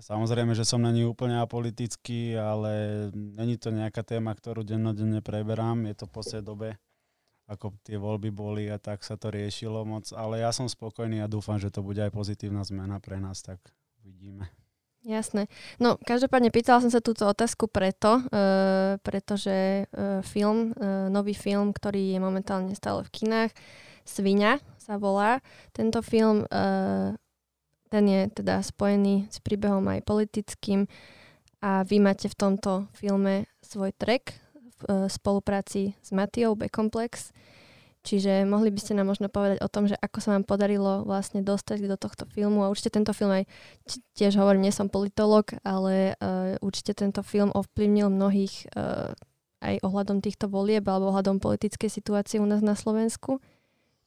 Samozrejme, 0.00 0.56
že 0.56 0.64
som 0.64 0.80
není 0.80 1.04
úplne 1.04 1.38
apolitický, 1.38 2.34
ale 2.34 3.06
není 3.14 3.60
to 3.60 3.70
nejaká 3.70 4.00
téma, 4.02 4.32
ktorú 4.32 4.64
dennodenne 4.64 5.20
preberám. 5.20 5.86
Je 5.86 5.94
to 5.94 6.06
po 6.08 6.24
dobe, 6.40 6.80
ako 7.46 7.76
tie 7.84 8.00
voľby 8.00 8.32
boli 8.32 8.64
a 8.72 8.80
tak 8.80 9.04
sa 9.04 9.20
to 9.20 9.30
riešilo 9.30 9.84
moc. 9.84 10.08
Ale 10.16 10.40
ja 10.40 10.50
som 10.50 10.66
spokojný 10.66 11.20
a 11.20 11.30
dúfam, 11.30 11.60
že 11.60 11.70
to 11.70 11.84
bude 11.84 12.00
aj 12.00 12.10
pozitívna 12.10 12.64
zmena 12.64 12.98
pre 12.98 13.20
nás, 13.20 13.44
tak 13.44 13.60
uvidíme. 14.02 14.48
Jasné. 15.00 15.48
No, 15.80 15.96
každopádne 15.96 16.52
pýtala 16.52 16.84
som 16.84 16.92
sa 16.92 17.00
túto 17.00 17.24
otázku 17.24 17.72
preto, 17.72 18.20
e, 18.20 19.00
pretože 19.00 19.88
e, 19.88 20.20
film, 20.20 20.76
e, 20.76 21.08
nový 21.08 21.32
film, 21.32 21.72
ktorý 21.72 22.12
je 22.12 22.20
momentálne 22.20 22.76
stále 22.76 23.00
v 23.08 23.12
kinách, 23.12 23.52
Sviňa 24.04 24.58
sa 24.80 24.98
volá. 24.98 25.38
Tento 25.70 26.02
film 26.02 26.42
e, 26.42 26.46
ten 27.90 28.06
je 28.06 28.20
teda 28.30 28.62
spojený 28.62 29.26
s 29.26 29.42
príbehom 29.42 29.82
aj 29.90 30.06
politickým 30.06 30.86
a 31.60 31.84
vy 31.84 32.00
máte 32.00 32.30
v 32.30 32.38
tomto 32.38 32.88
filme 32.96 33.50
svoj 33.60 33.92
track 33.92 34.32
v 34.80 34.82
e, 34.88 34.90
spolupráci 35.12 35.92
s 36.00 36.08
Matiou 36.14 36.56
B-Complex. 36.56 37.34
Čiže 38.00 38.48
mohli 38.48 38.72
by 38.72 38.80
ste 38.80 38.96
nám 38.96 39.12
možno 39.12 39.28
povedať 39.28 39.60
o 39.60 39.68
tom, 39.68 39.84
že 39.84 39.92
ako 40.00 40.18
sa 40.24 40.32
vám 40.32 40.48
podarilo 40.48 41.04
vlastne 41.04 41.44
dostať 41.44 41.84
do 41.84 42.00
tohto 42.00 42.24
filmu 42.32 42.64
a 42.64 42.72
určite 42.72 42.96
tento 42.96 43.12
film 43.12 43.28
aj 43.28 43.44
tiež 44.16 44.40
hovorím, 44.40 44.64
nie 44.64 44.72
som 44.72 44.88
politolog, 44.88 45.52
ale 45.60 46.16
uh, 46.16 46.56
určite 46.64 46.96
tento 46.96 47.20
film 47.20 47.52
ovplyvnil 47.52 48.08
mnohých 48.08 48.72
uh, 48.72 49.12
aj 49.60 49.84
ohľadom 49.84 50.24
týchto 50.24 50.48
volieb 50.48 50.80
alebo 50.88 51.12
ohľadom 51.12 51.44
politickej 51.44 51.92
situácie 51.92 52.40
u 52.40 52.48
nás 52.48 52.64
na 52.64 52.72
Slovensku. 52.72 53.44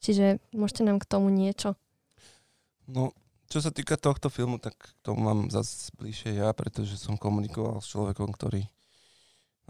Čiže 0.02 0.42
môžete 0.50 0.82
nám 0.82 0.98
k 0.98 1.06
tomu 1.06 1.30
niečo? 1.30 1.78
No, 2.90 3.14
čo 3.54 3.62
sa 3.62 3.70
týka 3.70 3.94
tohto 3.94 4.26
filmu, 4.26 4.58
tak 4.58 4.74
to 5.06 5.14
mám 5.14 5.46
zase 5.46 5.94
bližšie 5.94 6.42
ja, 6.42 6.50
pretože 6.50 6.98
som 6.98 7.14
komunikoval 7.14 7.78
s 7.78 7.86
človekom, 7.86 8.34
ktorý 8.34 8.66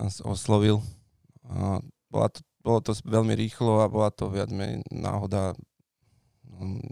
nás 0.00 0.24
oslovil. 0.24 0.80
A 1.44 1.84
bola 2.08 2.32
to, 2.32 2.40
bolo 2.64 2.80
to 2.80 2.96
veľmi 3.04 3.36
rýchlo 3.36 3.84
a 3.84 3.92
bola 3.92 4.08
to 4.08 4.32
viac 4.32 4.48
menej 4.48 4.80
náhoda. 4.88 5.52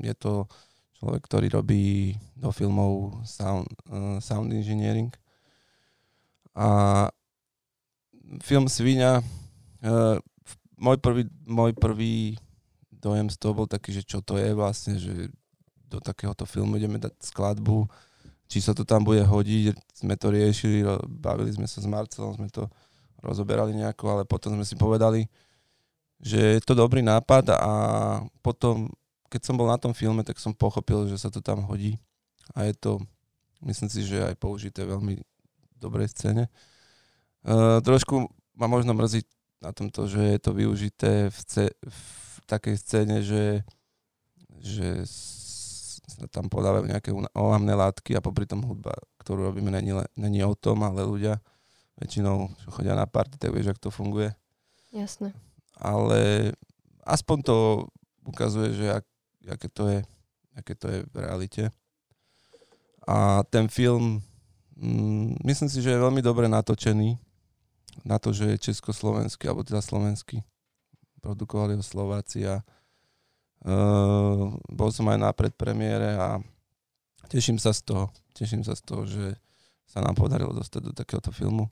Je 0.04 0.12
to 0.20 0.44
človek, 1.00 1.24
ktorý 1.24 1.48
robí 1.56 2.12
do 2.36 2.52
filmov 2.52 3.24
sound, 3.24 3.72
uh, 3.88 4.20
sound 4.20 4.52
engineering. 4.52 5.08
A 6.52 7.08
film 8.44 8.68
Svinia, 8.68 9.24
uh, 9.80 10.20
môj, 10.76 11.00
prvý, 11.00 11.24
môj 11.48 11.72
prvý 11.72 12.36
dojem 12.92 13.32
z 13.32 13.36
toho 13.40 13.64
bol 13.64 13.64
taký, 13.64 13.96
že 13.96 14.04
čo 14.04 14.20
to 14.20 14.36
je 14.36 14.52
vlastne, 14.52 15.00
že 15.00 15.32
do 15.92 16.00
takéhoto 16.00 16.48
filmu 16.48 16.80
ideme 16.80 16.96
dať 16.96 17.12
skladbu, 17.20 17.84
či 18.48 18.64
sa 18.64 18.72
to 18.72 18.88
tam 18.88 19.04
bude 19.04 19.20
hodiť, 19.20 19.76
sme 19.92 20.16
to 20.16 20.32
riešili, 20.32 20.84
bavili 21.08 21.52
sme 21.52 21.68
sa 21.68 21.84
s 21.84 21.88
Marcelom, 21.88 22.36
sme 22.36 22.48
to 22.48 22.68
rozoberali 23.20 23.76
nejako, 23.76 24.04
ale 24.08 24.22
potom 24.24 24.56
sme 24.56 24.64
si 24.64 24.76
povedali, 24.76 25.28
že 26.20 26.58
je 26.58 26.60
to 26.64 26.72
dobrý 26.72 27.00
nápad 27.04 27.52
a 27.54 27.72
potom, 28.40 28.88
keď 29.28 29.40
som 29.40 29.54
bol 29.56 29.68
na 29.68 29.76
tom 29.76 29.92
filme, 29.92 30.24
tak 30.24 30.40
som 30.40 30.56
pochopil, 30.56 31.08
že 31.08 31.20
sa 31.20 31.28
to 31.28 31.44
tam 31.44 31.64
hodí 31.68 32.00
a 32.56 32.66
je 32.68 32.74
to, 32.76 32.92
myslím 33.62 33.88
si, 33.88 34.00
že 34.04 34.20
aj 34.20 34.36
použité 34.36 34.84
veľmi 34.84 35.20
dobrej 35.78 36.14
scéne. 36.14 36.46
Uh, 37.42 37.82
trošku 37.82 38.30
ma 38.54 38.70
možno 38.70 38.94
mrzí 38.94 39.26
na 39.62 39.74
tomto, 39.74 40.06
že 40.06 40.18
je 40.18 40.38
to 40.38 40.54
využité 40.54 41.30
v, 41.30 41.40
ce- 41.46 41.76
v 41.82 42.36
takej 42.46 42.76
scéne, 42.78 43.16
že, 43.22 43.66
že 44.62 45.06
tam 46.30 46.48
podávajú 46.48 46.84
nejaké 46.88 47.10
ohamné 47.32 47.74
látky 47.74 48.16
a 48.16 48.24
popri 48.24 48.44
tom 48.44 48.62
hudba, 48.62 48.92
ktorú 49.22 49.50
robíme, 49.50 49.70
není, 49.70 49.94
není 50.16 50.40
o 50.44 50.54
tom, 50.56 50.82
ale 50.84 51.06
ľudia 51.06 51.38
väčšinou, 52.00 52.50
čo 52.62 52.68
chodia 52.74 52.98
na 52.98 53.06
party, 53.06 53.38
tak 53.38 53.54
vieš, 53.54 53.74
ako 53.74 53.80
to 53.88 53.90
funguje. 53.90 54.30
Jasné. 54.90 55.30
Ale 55.78 56.52
aspoň 57.06 57.38
to 57.46 57.56
ukazuje, 58.26 58.74
že 58.74 58.86
ak, 59.02 59.04
aké, 59.48 59.68
to 59.70 59.84
je, 59.88 59.98
aké 60.58 60.74
to 60.74 60.86
je 60.90 60.98
v 61.06 61.16
realite. 61.16 61.64
A 63.06 63.42
ten 63.50 63.66
film, 63.66 64.22
mm, 64.78 65.42
myslím 65.42 65.68
si, 65.68 65.82
že 65.82 65.94
je 65.94 66.04
veľmi 66.04 66.22
dobre 66.22 66.46
natočený 66.46 67.18
na 68.06 68.16
to, 68.16 68.32
že 68.32 68.56
je 68.56 68.72
československý, 68.72 69.50
alebo 69.50 69.66
teda 69.66 69.82
slovenský. 69.82 70.40
Produkovali 71.22 71.78
ho 71.78 71.84
Slováci 71.84 72.42
a 72.46 72.62
Uh, 73.62 74.58
bol 74.66 74.90
som 74.90 75.06
aj 75.06 75.18
na 75.22 75.30
predpremiére 75.30 76.18
a 76.18 76.42
teším 77.30 77.62
sa 77.62 77.70
z 77.70 77.86
toho. 77.86 78.04
Teším 78.34 78.66
sa 78.66 78.74
z 78.74 78.82
toho, 78.82 79.06
že 79.06 79.38
sa 79.86 80.02
nám 80.02 80.18
podarilo 80.18 80.50
dostať 80.50 80.80
do 80.82 80.92
takéhoto 80.96 81.30
filmu 81.30 81.70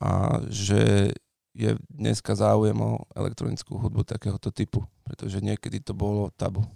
a 0.00 0.42
že 0.50 1.14
je 1.54 1.78
dneska 1.86 2.34
záujem 2.34 2.74
o 2.82 3.06
elektronickú 3.14 3.78
hudbu 3.78 4.02
takéhoto 4.02 4.50
typu, 4.50 4.82
pretože 5.06 5.38
niekedy 5.38 5.78
to 5.78 5.94
bolo 5.94 6.34
tabu. 6.34 6.66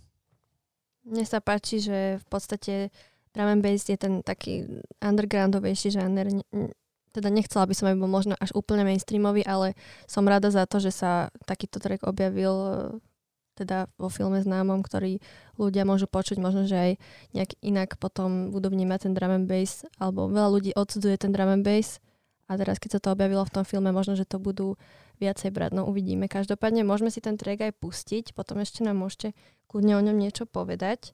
Mne 1.03 1.27
sa 1.27 1.43
páči, 1.43 1.83
že 1.83 2.23
v 2.23 2.27
podstate 2.31 2.75
drum 3.35 3.59
and 3.59 3.65
bass 3.65 3.91
je 3.91 3.99
ten 3.99 4.23
taký 4.23 4.69
undergroundovejší 5.03 5.99
žáner. 5.99 6.31
Teda 7.11 7.33
nechcela 7.33 7.67
by 7.67 7.75
som, 7.75 7.91
aby 7.91 7.99
bol 7.99 8.13
možno 8.13 8.39
až 8.39 8.55
úplne 8.55 8.87
mainstreamový, 8.87 9.43
ale 9.43 9.75
som 10.07 10.23
rada 10.29 10.53
za 10.53 10.69
to, 10.69 10.79
že 10.79 10.95
sa 10.95 11.33
takýto 11.49 11.83
track 11.83 12.07
objavil 12.07 12.55
teda 13.59 13.91
vo 13.99 14.07
filme 14.07 14.39
známom, 14.39 14.87
ktorý 14.87 15.19
ľudia 15.59 15.83
môžu 15.83 16.07
počuť, 16.07 16.39
možno, 16.39 16.71
že 16.71 16.77
aj 16.79 16.93
nejak 17.35 17.51
inak 17.61 17.99
potom 17.99 18.55
budú 18.55 18.71
vnímať 18.71 19.11
ten 19.11 19.13
drum 19.19 19.35
and 19.35 19.47
bass, 19.51 19.83
alebo 19.99 20.31
veľa 20.31 20.49
ľudí 20.55 20.71
odsudzuje 20.79 21.19
ten 21.19 21.35
drum 21.35 21.51
and 21.51 21.67
bass 21.67 21.99
a 22.49 22.57
teraz 22.57 22.81
keď 22.81 22.97
sa 22.97 23.01
to 23.05 23.13
objavilo 23.13 23.45
v 23.45 23.55
tom 23.61 23.65
filme, 23.69 23.93
možno, 23.93 24.17
že 24.17 24.25
to 24.25 24.41
budú 24.41 24.81
viacej 25.21 25.53
brať, 25.53 25.77
no 25.77 25.85
uvidíme. 25.85 26.31
Každopádne 26.31 26.87
môžeme 26.87 27.13
si 27.13 27.21
ten 27.21 27.37
track 27.37 27.61
aj 27.61 27.73
pustiť, 27.77 28.33
potom 28.33 28.65
ešte 28.65 28.81
nám 28.81 28.97
môžete 28.97 29.37
kľudne 29.69 30.01
o 30.01 30.03
ňom 30.03 30.17
niečo 30.17 30.49
povedať. 30.49 31.13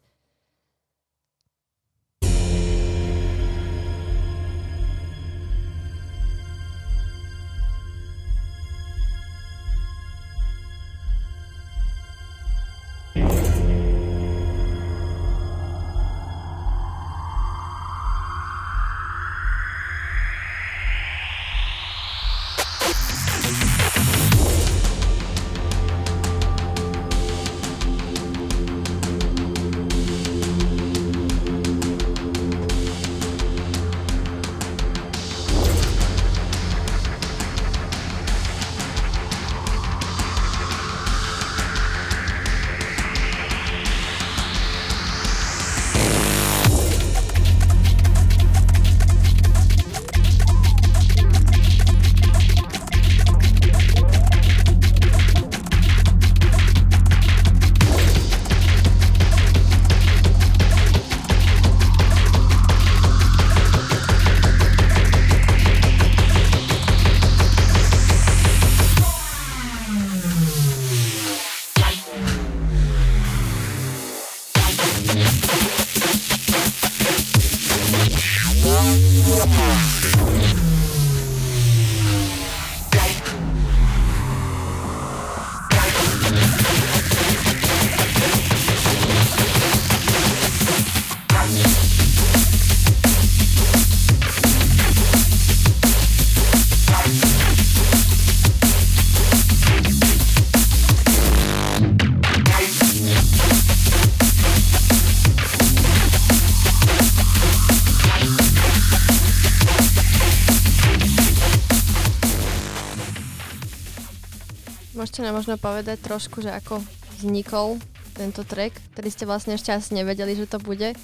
Ešte 115.04 115.20
nám 115.20 115.36
možno 115.36 115.60
povedať 115.60 116.00
trošku, 116.00 116.40
že 116.40 116.50
ako 116.50 116.80
vznikol 117.20 117.78
tento 118.16 118.42
track, 118.42 118.74
ktorý 118.94 119.08
ste 119.12 119.24
vlastne 119.28 119.54
ešte 119.54 119.70
asi 119.70 119.92
nevedeli, 119.94 120.34
že 120.34 120.48
to 120.48 120.58
bude? 120.58 120.96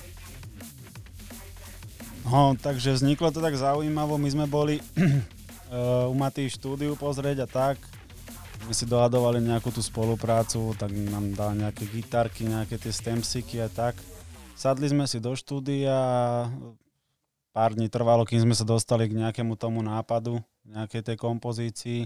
No, 2.25 2.55
takže 2.55 2.95
vzniklo 2.95 3.35
to 3.35 3.43
tak 3.43 3.59
zaujímavo. 3.59 4.15
My 4.15 4.29
sme 4.31 4.47
boli 4.47 4.79
uh, 4.79 6.09
u 6.13 6.15
Matý 6.15 6.47
štúdiu 6.47 6.95
pozrieť 6.95 7.45
a 7.45 7.49
tak. 7.49 7.77
My 8.69 8.77
si 8.77 8.87
dohadovali 8.87 9.43
nejakú 9.43 9.75
tú 9.75 9.83
spoluprácu, 9.83 10.77
tak 10.79 10.93
nám 10.95 11.35
dal 11.35 11.59
nejaké 11.59 11.89
gitarky, 11.91 12.47
nejaké 12.47 12.79
tie 12.79 12.93
stemsiky 12.93 13.59
a 13.59 13.67
tak. 13.67 13.99
Sadli 14.55 14.93
sme 14.93 15.09
si 15.09 15.19
do 15.19 15.33
štúdia 15.33 15.91
a 15.91 16.47
pár 17.51 17.75
dní 17.75 17.89
trvalo, 17.89 18.23
kým 18.29 18.45
sme 18.45 18.55
sa 18.55 18.63
dostali 18.63 19.09
k 19.09 19.17
nejakému 19.17 19.57
tomu 19.57 19.81
nápadu, 19.81 20.39
nejakej 20.69 21.03
tej 21.03 21.17
kompozícii. 21.17 22.01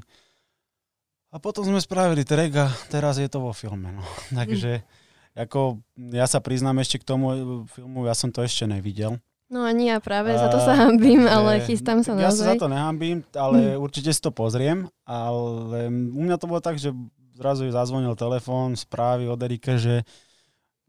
A 1.35 1.43
potom 1.43 1.67
sme 1.67 1.83
spravili 1.83 2.23
track 2.23 2.53
a 2.63 2.67
teraz 2.87 3.19
je 3.19 3.27
to 3.27 3.43
vo 3.43 3.51
filme. 3.51 3.91
No. 3.91 4.07
Takže 4.39 4.87
ako, 5.35 5.83
ja 6.15 6.31
sa 6.31 6.39
priznám 6.39 6.79
ešte 6.79 7.03
k 7.03 7.09
tomu 7.11 7.27
filmu, 7.75 8.07
ja 8.07 8.15
som 8.15 8.31
to 8.31 8.47
ešte 8.47 8.71
nevidel. 8.71 9.19
No 9.51 9.67
ani 9.67 9.91
ja 9.91 9.99
práve, 9.99 10.31
za 10.35 10.47
to 10.47 10.63
sa 10.63 10.79
hambím, 10.79 11.27
ale 11.27 11.59
chystám 11.67 12.07
sa 12.07 12.15
ja 12.15 12.31
naozaj. 12.31 12.31
Ja 12.31 12.39
sa 12.39 12.47
za 12.55 12.57
to 12.57 12.71
nehambím, 12.71 13.27
ale 13.35 13.75
hm. 13.75 13.83
určite 13.83 14.15
si 14.15 14.23
to 14.23 14.31
pozriem. 14.31 14.87
Ale 15.03 15.91
u 15.91 16.21
mňa 16.23 16.39
to 16.39 16.47
bolo 16.47 16.63
tak, 16.63 16.79
že 16.79 16.95
zrazu 17.35 17.67
zazvonil 17.67 18.15
telefón, 18.15 18.79
správy 18.79 19.27
od 19.27 19.43
Erika, 19.43 19.75
že 19.75 20.07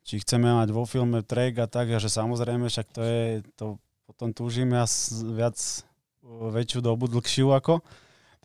či 0.05 0.21
chceme 0.21 0.53
mať 0.61 0.69
vo 0.69 0.85
filme 0.85 1.25
track 1.25 1.65
a 1.65 1.67
tak, 1.67 1.89
a 1.89 1.97
že 1.97 2.13
samozrejme, 2.13 2.69
však 2.69 2.87
to 2.93 3.01
je, 3.01 3.41
to 3.57 3.81
potom 4.05 4.29
túžime 4.29 4.77
a 4.77 4.85
viac 5.33 5.57
väčšiu 6.25 6.85
dobu, 6.85 7.09
dlhšiu 7.09 7.49
ako. 7.49 7.81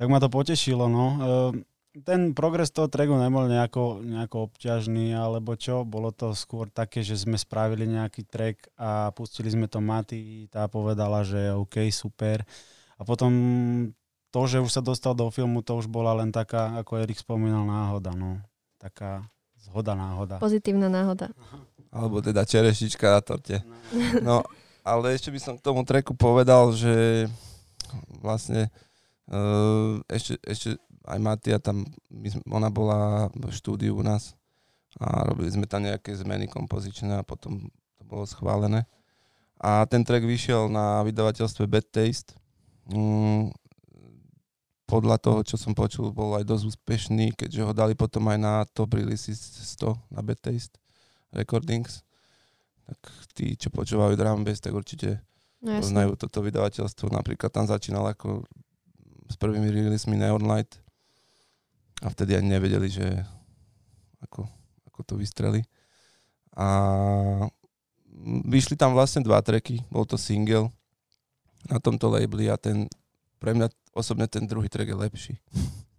Tak 0.01 0.09
ma 0.09 0.17
to 0.17 0.33
potešilo, 0.33 0.89
no. 0.89 1.07
Ehm, 1.21 1.69
ten 1.91 2.31
progres 2.39 2.71
toho 2.71 2.87
tracku 2.87 3.19
nebol 3.19 3.51
nejako, 3.51 3.99
nejako 4.07 4.47
obťažný 4.47 5.11
alebo 5.11 5.59
čo, 5.59 5.83
bolo 5.83 6.15
to 6.15 6.31
skôr 6.39 6.71
také, 6.71 7.03
že 7.03 7.19
sme 7.19 7.35
spravili 7.35 7.83
nejaký 7.91 8.23
track 8.31 8.71
a 8.79 9.11
pustili 9.11 9.51
sme 9.51 9.67
to 9.67 9.83
Maty, 9.83 10.47
tá 10.47 10.71
povedala, 10.71 11.27
že 11.27 11.51
OK, 11.51 11.91
super. 11.91 12.47
A 12.95 13.03
potom 13.03 13.33
to, 14.31 14.41
že 14.47 14.63
už 14.63 14.71
sa 14.71 14.83
dostal 14.85 15.19
do 15.19 15.27
filmu, 15.35 15.67
to 15.67 15.83
už 15.83 15.91
bola 15.91 16.15
len 16.15 16.31
taká, 16.31 16.79
ako 16.79 17.03
Erik 17.03 17.19
spomínal, 17.19 17.67
náhoda, 17.67 18.15
no. 18.15 18.39
Taká 18.79 19.27
zhoda 19.59 19.99
náhoda. 19.99 20.39
Pozitívna 20.39 20.87
náhoda. 20.87 21.35
Alebo 21.91 22.23
teda 22.23 22.47
čerešička 22.47 23.19
na 23.19 23.21
torte. 23.21 23.67
No. 24.23 24.47
ale 24.87 25.19
ešte 25.19 25.35
by 25.35 25.41
som 25.43 25.55
k 25.59 25.65
tomu 25.67 25.83
treku 25.83 26.15
povedal, 26.15 26.71
že 26.71 27.27
vlastne 28.23 28.71
uh, 29.27 29.99
ešte, 30.07 30.39
ešte 30.47 30.79
aj 31.11 31.19
Matia 31.19 31.59
tam, 31.59 31.85
my, 32.09 32.29
ona 32.47 32.71
bola 32.71 33.29
v 33.35 33.51
štúdiu 33.51 33.99
u 33.99 34.03
nás 34.07 34.39
a 34.99 35.27
robili 35.27 35.51
sme 35.51 35.67
tam 35.67 35.87
nejaké 35.87 36.15
zmeny 36.15 36.51
kompozičné 36.51 37.23
a 37.23 37.27
potom 37.27 37.71
to 37.99 38.03
bolo 38.07 38.27
schválené. 38.27 38.87
A 39.61 39.85
ten 39.87 40.03
track 40.03 40.25
vyšiel 40.25 40.73
na 40.73 41.05
vydavateľstve 41.05 41.69
Bad 41.69 41.87
Taste. 41.93 42.33
Mm, 42.89 43.53
podľa 44.89 45.23
toho, 45.23 45.47
čo 45.47 45.55
som 45.55 45.77
počul, 45.77 46.11
bol 46.11 46.35
aj 46.35 46.49
dosť 46.49 46.75
úspešný, 46.75 47.39
keďže 47.39 47.63
ho 47.63 47.73
dali 47.77 47.95
potom 47.95 48.27
aj 48.27 48.39
na 48.41 48.55
top 48.75 48.99
release 48.99 49.31
100 49.31 49.95
na 50.11 50.25
Bad 50.25 50.43
Taste 50.43 50.81
Recordings. 51.31 52.03
Tak 52.91 52.99
tí, 53.39 53.55
čo 53.55 53.71
počúvajú 53.71 54.19
drum 54.19 54.43
bass, 54.43 54.59
tak 54.59 54.75
určite 54.75 55.23
no, 55.63 55.79
poznajú 55.79 56.19
toto 56.19 56.43
vydavateľstvo. 56.43 57.07
Napríklad 57.15 57.55
tam 57.55 57.71
začínal 57.71 58.03
ako 58.11 58.43
s 59.31 59.39
prvými 59.39 59.71
releasemi 59.71 60.19
Neon 60.19 60.43
Light 60.43 60.83
a 62.01 62.07
vtedy 62.09 62.37
ani 62.37 62.49
nevedeli, 62.57 62.89
že 62.89 63.07
ako, 64.25 64.49
ako 64.89 65.01
to 65.05 65.15
vystreli. 65.21 65.61
A 66.57 66.67
vyšli 68.45 68.77
tam 68.77 68.93
vlastne 68.93 69.25
dva 69.25 69.41
tracky, 69.41 69.81
bol 69.89 70.05
to 70.05 70.21
single 70.21 70.69
na 71.69 71.77
tomto 71.81 72.09
labeli 72.09 72.49
a 72.49 72.57
ten, 72.57 72.89
pre 73.37 73.53
mňa 73.53 73.69
osobne 73.93 74.25
ten 74.29 74.45
druhý 74.49 74.69
track 74.69 74.89
je 74.89 74.97
lepší. 74.97 75.35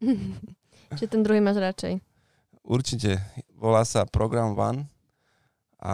Čiže 0.98 1.12
ten 1.18 1.22
druhý 1.22 1.40
máš 1.40 1.62
radšej? 1.62 2.02
Určite. 2.62 3.22
Volá 3.58 3.86
sa 3.86 4.06
Program 4.06 4.54
One 4.54 4.90
a 5.82 5.94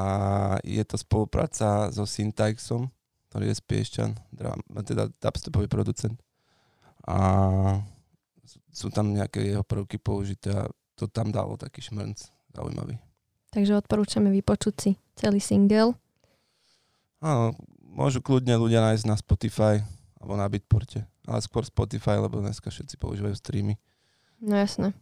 je 0.67 0.83
to 0.83 0.99
spolupráca 0.99 1.87
so 1.95 2.03
Syntaxom, 2.03 2.91
ktorý 3.31 3.51
je 3.51 3.55
z 3.55 3.63
Piešťan, 3.63 4.09
teda 4.83 5.11
dubstepový 5.19 5.71
producent. 5.71 6.19
A 7.07 7.17
sú 8.71 8.87
tam 8.89 9.11
nejaké 9.11 9.43
jeho 9.43 9.63
prvky 9.63 9.99
použité 9.99 10.55
a 10.55 10.71
to 10.97 11.05
tam 11.05 11.29
dalo 11.29 11.59
taký 11.59 11.83
šmrnc 11.83 12.17
zaujímavý. 12.55 12.97
Takže 13.53 13.77
odporúčame 13.77 14.33
vypočuť 14.33 14.75
si 14.75 14.91
celý 15.15 15.39
single. 15.39 15.95
Áno, 17.21 17.53
môžu 17.81 18.21
kľudne 18.21 18.57
ľudia 18.57 18.81
nájsť 18.83 19.05
na 19.07 19.15
Spotify 19.17 19.75
alebo 20.17 20.33
na 20.37 20.45
Bitporte, 20.49 21.05
ale 21.25 21.39
skôr 21.41 21.65
Spotify, 21.65 22.17
lebo 22.17 22.41
dneska 22.41 22.69
všetci 22.69 22.97
používajú 22.97 23.35
streamy. 23.37 23.77
No 24.41 24.57
jasné. 24.57 24.93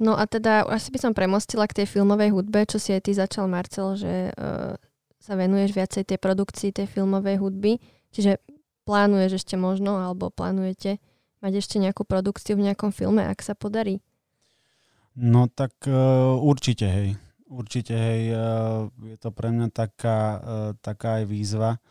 No 0.00 0.16
a 0.16 0.24
teda 0.24 0.64
asi 0.64 0.88
by 0.94 0.98
som 0.98 1.12
premostila 1.12 1.68
k 1.68 1.82
tej 1.82 1.86
filmovej 1.90 2.32
hudbe, 2.32 2.64
čo 2.64 2.80
si 2.80 2.94
aj 2.96 3.02
ty 3.04 3.12
začal, 3.12 3.50
Marcel, 3.50 3.92
že 3.98 4.32
uh, 4.32 4.74
sa 5.20 5.34
venuješ 5.36 5.76
viacej 5.76 6.02
tej 6.08 6.18
produkcii 6.18 6.70
tej 6.72 6.88
filmovej 6.88 7.36
hudby. 7.36 7.76
Čiže 8.10 8.40
plánuješ 8.88 9.44
ešte 9.44 9.54
možno, 9.60 10.00
alebo 10.00 10.32
plánujete 10.32 10.98
mať 11.40 11.52
ešte 11.64 11.76
nejakú 11.80 12.04
produkciu 12.04 12.56
v 12.56 12.70
nejakom 12.70 12.92
filme, 12.92 13.24
ak 13.24 13.40
sa 13.40 13.56
podarí? 13.56 14.04
No 15.16 15.50
tak 15.50 15.74
uh, 15.88 16.38
určite, 16.38 16.86
hej. 16.86 17.08
Určite, 17.50 17.98
hej, 17.98 18.30
uh, 18.30 18.86
je 19.02 19.16
to 19.18 19.34
pre 19.34 19.50
mňa 19.50 19.74
taká, 19.74 20.18
uh, 20.38 20.70
taká 20.78 21.20
aj 21.20 21.24
výzva. 21.26 21.82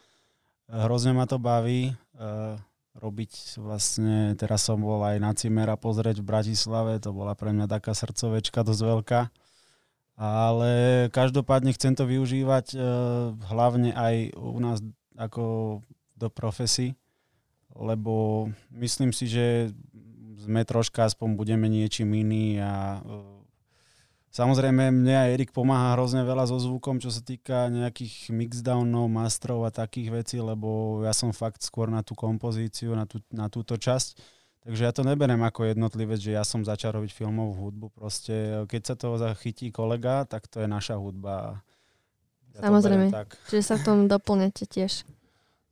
Hrozne 0.69 1.17
ma 1.17 1.25
to 1.25 1.41
baví 1.41 1.97
robiť 2.93 3.57
vlastne, 3.57 4.37
teraz 4.37 4.69
som 4.69 4.77
bol 4.77 5.01
aj 5.01 5.17
na 5.17 5.33
Cimera 5.33 5.73
pozrieť 5.79 6.21
v 6.21 6.29
Bratislave, 6.29 7.01
to 7.01 7.09
bola 7.09 7.33
pre 7.33 7.49
mňa 7.49 7.65
taká 7.65 7.97
srdcovečka 7.97 8.61
dosť 8.61 8.81
veľká. 8.85 9.21
Ale 10.19 10.71
každopádne 11.09 11.73
chcem 11.73 11.97
to 11.97 12.05
využívať 12.05 12.77
hlavne 13.49 13.97
aj 13.97 14.35
u 14.37 14.59
nás 14.61 14.83
ako 15.17 15.79
do 16.13 16.27
profesí 16.29 16.98
lebo 17.75 18.47
myslím 18.73 19.11
si, 19.11 19.29
že 19.29 19.75
sme 20.39 20.63
troška 20.63 21.05
aspoň 21.05 21.35
budeme 21.35 21.67
niečím 21.67 22.15
iný 22.15 22.63
a 22.63 23.03
e, 23.03 23.39
Samozrejme, 24.29 24.93
mne 24.93 25.15
aj 25.25 25.29
Erik 25.33 25.49
pomáha 25.49 25.97
hrozne 25.97 26.21
veľa 26.21 26.45
so 26.45 26.61
zvukom, 26.61 27.01
čo 27.01 27.09
sa 27.09 27.17
týka 27.17 27.65
nejakých 27.73 28.29
mixdownov, 28.29 29.09
mastrov 29.09 29.65
a 29.65 29.73
takých 29.73 30.21
vecí, 30.21 30.37
lebo 30.37 31.01
ja 31.01 31.17
som 31.17 31.33
fakt 31.33 31.65
skôr 31.65 31.89
na 31.89 32.05
tú 32.05 32.13
kompozíciu, 32.13 32.93
na, 32.93 33.09
tú, 33.09 33.25
na 33.33 33.49
túto 33.49 33.73
časť. 33.73 34.21
Takže 34.69 34.81
ja 34.85 34.93
to 34.93 35.01
neberiem 35.01 35.41
ako 35.41 35.73
jednotlivec, 35.73 36.21
že 36.21 36.37
ja 36.37 36.45
som 36.45 36.61
začal 36.61 37.01
robiť 37.01 37.09
filmovú 37.09 37.57
hudbu. 37.57 37.87
Proste, 37.89 38.69
keď 38.69 38.81
sa 38.85 38.95
to 38.95 39.17
zachytí 39.17 39.73
kolega, 39.73 40.29
tak 40.29 40.45
to 40.45 40.61
je 40.61 40.69
naša 40.69 41.01
hudba. 41.01 41.65
Ja 42.53 42.69
Samozrejme, 42.69 43.09
čiže 43.49 43.63
sa 43.65 43.75
v 43.81 43.83
tom 43.83 43.97
doplňate 44.05 44.69
tiež. 44.69 45.09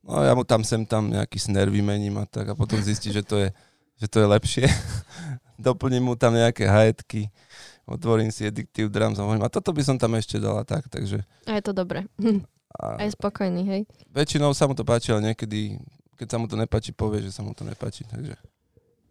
No 0.05 0.23
ja 0.23 0.31
mu 0.31 0.47
tam 0.47 0.63
sem 0.63 0.87
tam 0.87 1.11
nejaký 1.11 1.35
sner 1.35 1.67
vymením 1.67 2.15
a 2.21 2.25
tak 2.25 2.47
a 2.47 2.53
potom 2.55 2.79
zistí, 2.79 3.11
že 3.11 3.25
to 3.25 3.43
je, 3.43 3.49
že 3.99 4.07
to 4.07 4.23
je 4.23 4.27
lepšie. 4.27 4.65
Doplním 5.59 6.07
mu 6.07 6.13
tam 6.13 6.37
nejaké 6.37 6.69
hajetky, 6.69 7.33
otvorím 7.89 8.29
si 8.29 8.45
Addictive 8.45 8.93
Drums 8.93 9.17
a 9.17 9.25
hovorím, 9.25 9.43
a 9.43 9.49
toto 9.49 9.73
by 9.73 9.81
som 9.81 9.97
tam 9.97 10.13
ešte 10.15 10.37
dala 10.37 10.61
tak, 10.61 10.85
takže... 10.87 11.25
A 11.49 11.57
je 11.57 11.63
to 11.65 11.73
dobré. 11.73 12.05
A 12.77 13.01
je 13.01 13.15
spokojný, 13.17 13.63
hej? 13.65 13.81
Väčšinou 14.13 14.53
sa 14.53 14.69
mu 14.69 14.77
to 14.77 14.85
páči, 14.85 15.09
ale 15.09 15.33
niekedy, 15.33 15.81
keď 16.13 16.27
sa 16.29 16.37
mu 16.37 16.45
to 16.45 16.53
nepáči, 16.53 16.93
povie, 16.93 17.25
že 17.25 17.33
sa 17.33 17.41
mu 17.41 17.57
to 17.57 17.65
nepáči, 17.65 18.05
takže... 18.05 18.37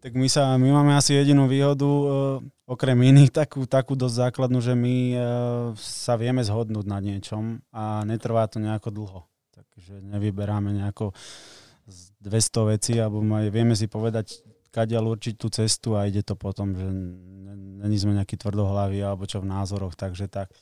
Tak 0.07 0.15
my, 0.15 0.29
sa, 0.31 0.55
my 0.55 0.71
máme 0.71 0.95
asi 0.95 1.19
jedinú 1.19 1.51
výhodu, 1.51 1.83
uh, 1.83 2.39
okrem 2.63 2.95
iných, 2.95 3.35
takú, 3.35 3.67
takú 3.67 3.99
dosť 3.99 4.31
základnú, 4.31 4.63
že 4.63 4.79
my 4.79 4.97
uh, 5.19 5.21
sa 5.75 6.15
vieme 6.15 6.47
zhodnúť 6.47 6.87
na 6.87 7.03
niečom 7.03 7.59
a 7.75 8.07
netrvá 8.07 8.47
to 8.47 8.63
nejako 8.63 8.95
dlho 8.95 9.21
že 9.77 10.01
nevyberáme 10.01 10.73
nejako 10.73 11.13
200 12.21 12.73
vecí, 12.73 12.95
alebo 12.99 13.23
maj, 13.23 13.47
vieme 13.53 13.79
si 13.79 13.87
povedať, 13.87 14.43
kadiaľ 14.75 15.17
určiť 15.17 15.35
tú 15.41 15.49
cestu 15.49 15.97
a 15.97 16.05
ide 16.05 16.21
to 16.21 16.37
potom, 16.37 16.77
že 16.77 16.85
není 17.81 17.97
sme 17.97 18.19
nejaký 18.19 18.37
tvrdohlaví 18.37 19.01
alebo 19.01 19.25
čo 19.25 19.41
v 19.41 19.49
názoroch, 19.49 19.97
takže 19.97 20.29
tak. 20.29 20.53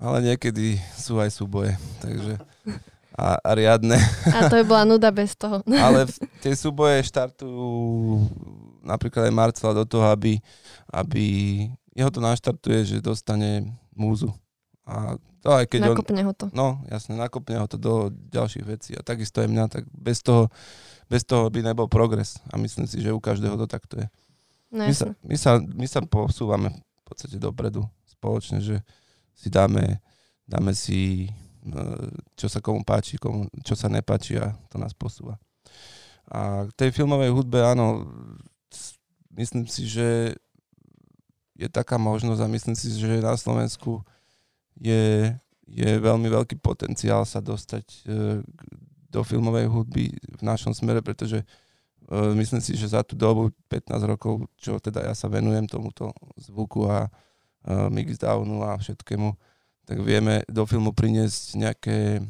Ale 0.00 0.24
niekedy 0.24 0.80
sú 0.96 1.20
aj 1.20 1.30
súboje, 1.30 1.76
takže 2.00 2.40
a, 3.20 3.36
a 3.36 3.50
riadne. 3.52 4.00
A 4.32 4.48
to 4.48 4.58
by 4.58 4.64
bola 4.64 4.84
nuda 4.88 5.12
bez 5.12 5.36
toho. 5.36 5.60
Ale 5.84 6.08
tie 6.40 6.56
súboje 6.56 7.04
štartujú 7.04 7.68
napríklad 8.80 9.28
aj 9.28 9.34
Marcela 9.36 9.76
do 9.76 9.84
toho, 9.84 10.08
aby, 10.08 10.40
aby 10.88 11.24
jeho 11.92 12.08
to 12.08 12.24
naštartuje, 12.24 12.96
že 12.96 13.04
dostane 13.04 13.76
múzu. 13.92 14.32
A 14.88 15.20
to 15.40 15.48
aj 15.56 15.64
keď 15.72 15.80
nakopne 15.88 16.20
on, 16.20 16.26
ho 16.28 16.32
to. 16.36 16.46
No, 16.52 16.68
jasne, 16.92 17.16
nakopne 17.16 17.56
ho 17.56 17.66
to 17.68 17.80
do 17.80 18.12
ďalších 18.12 18.64
vecí. 18.68 18.90
A 18.92 19.00
takisto 19.00 19.40
aj 19.40 19.48
mňa, 19.48 19.64
tak 19.72 19.88
bez 19.88 20.20
toho, 20.20 20.52
bez 21.08 21.24
toho 21.24 21.48
by 21.48 21.64
nebol 21.64 21.88
progres. 21.88 22.36
A 22.52 22.60
myslím 22.60 22.84
si, 22.84 23.00
že 23.00 23.08
u 23.08 23.20
každého 23.20 23.56
to 23.56 23.64
takto 23.64 24.04
je. 24.04 24.06
No, 24.70 24.84
my, 24.84 24.94
sa, 24.94 25.06
my, 25.24 25.36
sa, 25.40 25.52
my 25.58 25.86
sa 25.88 26.00
posúvame 26.04 26.70
v 26.70 27.02
podstate 27.08 27.40
dopredu 27.40 27.82
spoločne, 28.06 28.60
že 28.60 28.84
si 29.32 29.48
dáme, 29.48 29.98
dáme 30.44 30.76
si, 30.76 31.32
e, 31.64 31.80
čo 32.36 32.46
sa 32.46 32.60
komu 32.60 32.84
páči, 32.84 33.16
komu, 33.16 33.48
čo 33.64 33.72
sa 33.72 33.88
nepáči 33.88 34.36
a 34.36 34.52
to 34.68 34.76
nás 34.76 34.92
posúva. 34.92 35.40
A 36.30 36.68
k 36.68 36.72
tej 36.76 36.90
filmovej 36.94 37.32
hudbe, 37.32 37.64
áno, 37.64 38.06
myslím 39.34 39.64
si, 39.66 39.88
že 39.88 40.38
je 41.56 41.68
taká 41.68 41.96
možnosť 41.98 42.40
a 42.44 42.52
myslím 42.52 42.76
si, 42.76 42.92
že 42.92 43.24
na 43.24 43.34
Slovensku 43.34 44.04
je, 44.80 45.30
je 45.68 45.90
veľmi 46.00 46.26
veľký 46.26 46.56
potenciál 46.58 47.28
sa 47.28 47.44
dostať 47.44 47.84
e, 47.84 47.98
do 49.10 49.20
filmovej 49.20 49.68
hudby 49.68 50.16
v 50.16 50.42
našom 50.42 50.70
smere, 50.70 51.02
pretože 51.02 51.42
uh, 51.42 52.30
myslím 52.38 52.62
si, 52.62 52.78
že 52.78 52.94
za 52.94 53.02
tú 53.02 53.18
dobu 53.18 53.50
15 53.66 53.90
rokov, 54.06 54.46
čo 54.54 54.78
teda 54.78 55.02
ja 55.02 55.14
sa 55.18 55.26
venujem 55.26 55.66
tomuto 55.66 56.14
zvuku 56.38 56.86
a 56.86 57.10
uh, 57.10 57.90
mixdownu 57.90 58.62
a 58.62 58.78
všetkému, 58.78 59.34
tak 59.82 59.98
vieme 60.06 60.46
do 60.46 60.62
filmu 60.62 60.94
priniesť 60.94 61.58
nejaké 61.58 62.22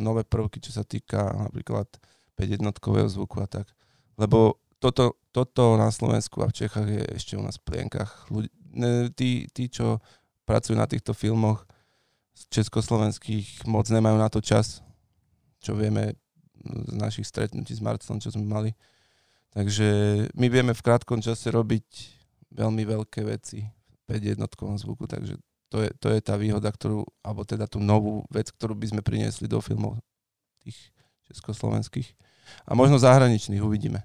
nové 0.00 0.24
prvky, 0.24 0.64
čo 0.64 0.72
sa 0.72 0.80
týka 0.80 1.28
napríklad 1.28 1.86
5 2.40 2.56
jednotkového 2.56 3.04
zvuku 3.04 3.44
a 3.44 3.46
tak. 3.46 3.68
Lebo 4.16 4.56
toto, 4.80 5.20
toto 5.28 5.76
na 5.76 5.92
Slovensku 5.92 6.40
a 6.40 6.48
v 6.48 6.56
Čechách 6.56 6.88
je 6.88 7.04
ešte 7.20 7.36
u 7.36 7.44
nás 7.44 7.60
v 7.60 7.68
plienkach. 7.68 8.26
Ľudí, 8.32 8.48
tí, 9.12 9.44
tí, 9.52 9.68
čo 9.68 10.00
pracujú 10.50 10.74
na 10.74 10.90
týchto 10.90 11.14
filmoch 11.14 11.62
z 12.34 12.42
československých, 12.58 13.70
moc 13.70 13.86
nemajú 13.86 14.18
na 14.18 14.26
to 14.26 14.42
čas 14.42 14.82
čo 15.60 15.76
vieme 15.76 16.16
z 16.60 16.92
našich 16.96 17.28
stretnutí 17.28 17.76
s 17.76 17.84
Marcelom, 17.84 18.20
čo 18.20 18.32
sme 18.32 18.44
mali. 18.48 18.72
Takže 19.52 19.88
my 20.34 20.46
vieme 20.48 20.72
v 20.72 20.84
krátkom 20.84 21.20
čase 21.20 21.52
robiť 21.52 21.86
veľmi 22.50 22.82
veľké 22.88 23.20
veci 23.28 23.62
v 23.62 23.98
5 24.08 24.32
jednotkovom 24.36 24.76
zvuku, 24.80 25.04
takže 25.06 25.36
to 25.70 25.86
je, 25.86 25.90
to 26.02 26.10
je 26.10 26.18
tá 26.18 26.34
výhoda, 26.34 26.66
ktorú, 26.66 27.06
alebo 27.22 27.46
teda 27.46 27.70
tú 27.70 27.78
novú 27.78 28.26
vec, 28.26 28.50
ktorú 28.50 28.74
by 28.74 28.90
sme 28.90 29.02
priniesli 29.06 29.46
do 29.46 29.62
filmov 29.62 30.02
tých 30.66 30.90
československých. 31.30 32.10
A 32.66 32.74
možno 32.74 32.98
zahraničných 32.98 33.62
uvidíme. 33.62 34.02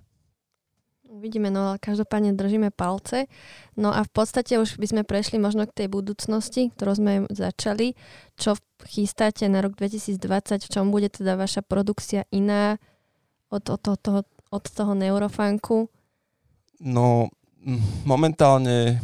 Uvidíme, 1.16 1.48
no 1.48 1.72
ale 1.72 1.78
každopádne 1.80 2.36
držíme 2.36 2.76
palce. 2.76 3.32
No 3.80 3.96
a 3.96 4.04
v 4.04 4.12
podstate 4.12 4.60
už 4.60 4.76
by 4.76 4.88
sme 4.92 5.02
prešli 5.08 5.40
možno 5.40 5.64
k 5.64 5.72
tej 5.72 5.88
budúcnosti, 5.88 6.76
ktorú 6.76 6.92
sme 6.92 7.14
začali. 7.32 7.96
Čo 8.36 8.60
chystáte 8.84 9.48
na 9.48 9.64
rok 9.64 9.80
2020? 9.80 10.20
V 10.68 10.68
čom 10.68 10.92
bude 10.92 11.08
teda 11.08 11.40
vaša 11.40 11.64
produkcia 11.64 12.28
iná 12.36 12.84
od, 13.48 13.64
od, 13.64 13.80
od, 13.88 14.00
toho, 14.04 14.22
od 14.52 14.66
toho 14.68 14.92
neurofunku? 14.92 15.88
No, 16.84 17.32
momentálne 18.04 18.78
e, 18.92 18.96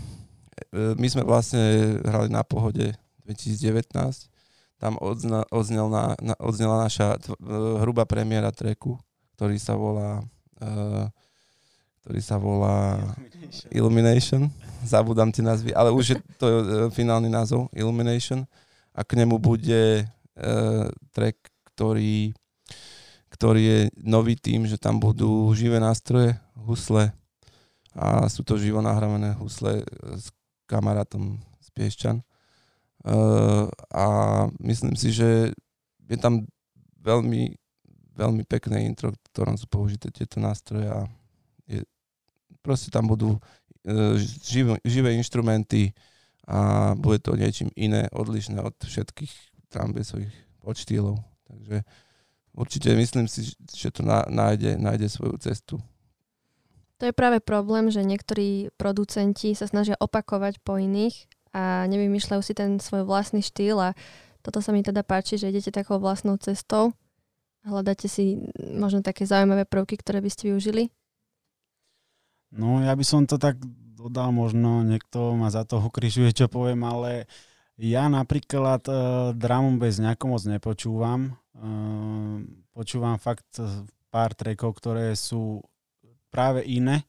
my 0.75 1.07
sme 1.07 1.23
vlastne 1.23 1.95
hrali 2.03 2.27
na 2.27 2.43
pohode 2.43 2.91
2019. 3.23 3.87
Tam 4.83 4.99
odzna, 4.99 5.47
odznel 5.47 5.87
na, 5.87 6.19
na, 6.19 6.35
odznela 6.43 6.83
naša 6.83 7.23
tv, 7.23 7.39
e, 7.39 7.55
hrubá 7.87 8.03
premiéra 8.03 8.51
treku, 8.51 8.99
ktorý 9.39 9.55
sa 9.55 9.79
volá 9.79 10.19
uh, 10.59 11.07
ktorý 12.01 12.21
sa 12.21 12.41
volá 12.41 12.97
Illumination. 13.69 14.49
Zabudám 14.81 15.29
tie 15.29 15.45
názvy, 15.45 15.69
ale 15.77 15.93
už 15.93 16.05
je 16.13 16.17
to 16.41 16.45
uh, 16.49 16.61
finálny 16.89 17.29
názov 17.29 17.69
Illumination 17.77 18.49
a 18.97 19.05
k 19.05 19.21
nemu 19.21 19.37
bude 19.37 20.01
uh, 20.01 20.89
track, 21.13 21.37
ktorý, 21.71 22.33
ktorý 23.29 23.61
je 23.61 23.79
nový 24.01 24.33
tým, 24.33 24.65
že 24.65 24.81
tam 24.81 24.97
budú 24.97 25.53
živé 25.53 25.77
nástroje, 25.77 26.33
husle 26.57 27.13
a 27.93 28.25
sú 28.25 28.41
to 28.41 28.57
živo 28.57 28.81
nahrávané 28.81 29.37
husle 29.37 29.85
s 30.17 30.33
kamarátom 30.65 31.37
z 31.61 31.67
Piešťan. 31.77 32.17
Uh, 33.05 33.69
a 33.93 34.05
myslím 34.57 34.97
si, 34.97 35.13
že 35.13 35.53
je 36.09 36.17
tam 36.17 36.49
veľmi, 37.05 37.53
veľmi 38.17 38.43
pekné 38.49 38.89
intro, 38.89 39.13
v 39.13 39.21
ktorom 39.29 39.53
sú 39.53 39.69
použité 39.69 40.09
tieto 40.09 40.41
nástroje 40.41 40.89
a 40.89 41.05
proste 42.61 42.91
tam 42.93 43.07
budú 43.07 43.35
e, 43.35 43.39
živé, 44.43 44.77
živé 44.85 45.09
inštrumenty 45.17 45.95
a 46.45 46.91
bude 46.97 47.21
to 47.21 47.37
niečím 47.37 47.69
iné, 47.77 48.09
odlišné 48.11 48.59
od 48.59 48.75
všetkých 48.75 49.31
trambesových 49.71 50.33
podštýlov. 50.59 51.21
Takže 51.47 51.87
určite 52.53 52.89
myslím 52.95 53.25
si, 53.31 53.55
že 53.55 53.89
to 53.93 54.03
nájde, 54.07 54.75
nájde 54.77 55.07
svoju 55.07 55.37
cestu. 55.39 55.79
To 57.01 57.09
je 57.09 57.17
práve 57.17 57.41
problém, 57.41 57.89
že 57.89 58.05
niektorí 58.05 58.69
producenti 58.77 59.57
sa 59.57 59.65
snažia 59.65 59.97
opakovať 59.97 60.61
po 60.61 60.77
iných 60.77 61.25
a 61.49 61.89
nevymýšľajú 61.89 62.41
si 62.45 62.53
ten 62.53 62.77
svoj 62.77 63.09
vlastný 63.09 63.41
štýl 63.41 63.81
a 63.81 63.97
toto 64.45 64.61
sa 64.61 64.69
mi 64.69 64.85
teda 64.85 65.01
páči, 65.01 65.37
že 65.37 65.49
idete 65.49 65.73
takou 65.73 65.97
vlastnou 65.97 66.37
cestou. 66.37 66.93
Hľadáte 67.65 68.09
si 68.09 68.41
možno 68.57 69.05
také 69.05 69.25
zaujímavé 69.25 69.65
prvky, 69.69 69.97
ktoré 69.97 70.21
by 70.21 70.29
ste 70.29 70.53
využili? 70.53 70.89
No 72.51 72.83
ja 72.83 72.91
by 72.91 73.05
som 73.07 73.23
to 73.23 73.39
tak 73.39 73.55
dodal, 73.95 74.35
možno 74.35 74.83
niekto 74.83 75.39
ma 75.39 75.47
za 75.47 75.63
toho 75.63 75.87
križuje, 75.87 76.35
čo 76.35 76.51
poviem, 76.51 76.83
ale 76.83 77.31
ja 77.79 78.11
napríklad 78.11 78.83
uh, 78.91 79.31
drum 79.31 79.79
bass 79.79 80.03
nejako 80.03 80.25
moc 80.35 80.43
nepočúvam. 80.43 81.21
Uh, 81.55 82.43
počúvam 82.75 83.15
fakt 83.21 83.61
pár 84.11 84.35
trackov, 84.35 84.75
ktoré 84.75 85.15
sú 85.15 85.63
práve 86.27 86.63
iné, 86.67 87.07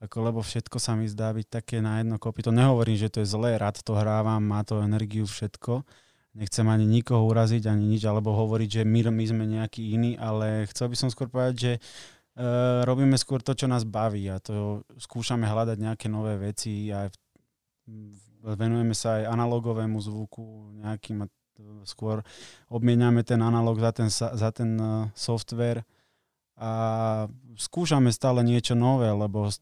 ako 0.00 0.16
lebo 0.24 0.40
všetko 0.40 0.76
sa 0.80 0.96
mi 0.96 1.06
zdá 1.06 1.30
byť 1.30 1.46
také 1.46 1.76
na 1.84 2.00
jedno 2.00 2.16
kopy. 2.16 2.42
To 2.42 2.52
nehovorím, 2.52 2.96
že 2.96 3.12
to 3.12 3.20
je 3.22 3.28
zlé, 3.28 3.60
rád 3.60 3.84
to 3.84 3.92
hrávam, 3.92 4.40
má 4.42 4.64
to 4.64 4.80
energiu, 4.82 5.28
všetko. 5.28 5.84
Nechcem 6.32 6.64
ani 6.64 6.88
nikoho 6.88 7.28
uraziť, 7.28 7.68
ani 7.68 7.84
nič, 7.92 8.08
alebo 8.08 8.32
hovoriť, 8.32 8.80
že 8.80 8.82
my, 8.88 9.12
my 9.12 9.24
sme 9.28 9.44
nejaký 9.44 9.92
iný, 9.92 10.16
ale 10.16 10.64
chcel 10.72 10.88
by 10.88 10.96
som 10.96 11.08
skôr 11.12 11.28
povedať, 11.28 11.54
že 11.60 11.72
Uh, 12.32 12.80
robíme 12.88 13.20
skôr 13.20 13.44
to, 13.44 13.52
čo 13.52 13.68
nás 13.68 13.84
baví 13.84 14.24
a 14.32 14.40
to 14.40 14.80
skúšame 14.96 15.44
hľadať 15.44 15.76
nejaké 15.76 16.08
nové 16.08 16.40
veci 16.40 16.88
a 16.88 17.12
venujeme 18.40 18.96
sa 18.96 19.20
aj 19.20 19.36
analogovému 19.36 20.00
zvuku 20.00 20.80
nejakým 20.80 21.28
skôr 21.84 22.24
obmieniame 22.72 23.20
ten 23.20 23.36
analog 23.36 23.76
za 23.76 23.92
ten, 23.92 24.08
za 24.08 24.48
ten 24.48 24.70
uh, 24.80 25.12
software 25.12 25.84
a 26.56 26.70
skúšame 27.60 28.08
stále 28.08 28.40
niečo 28.40 28.72
nové, 28.72 29.12
lebo 29.12 29.52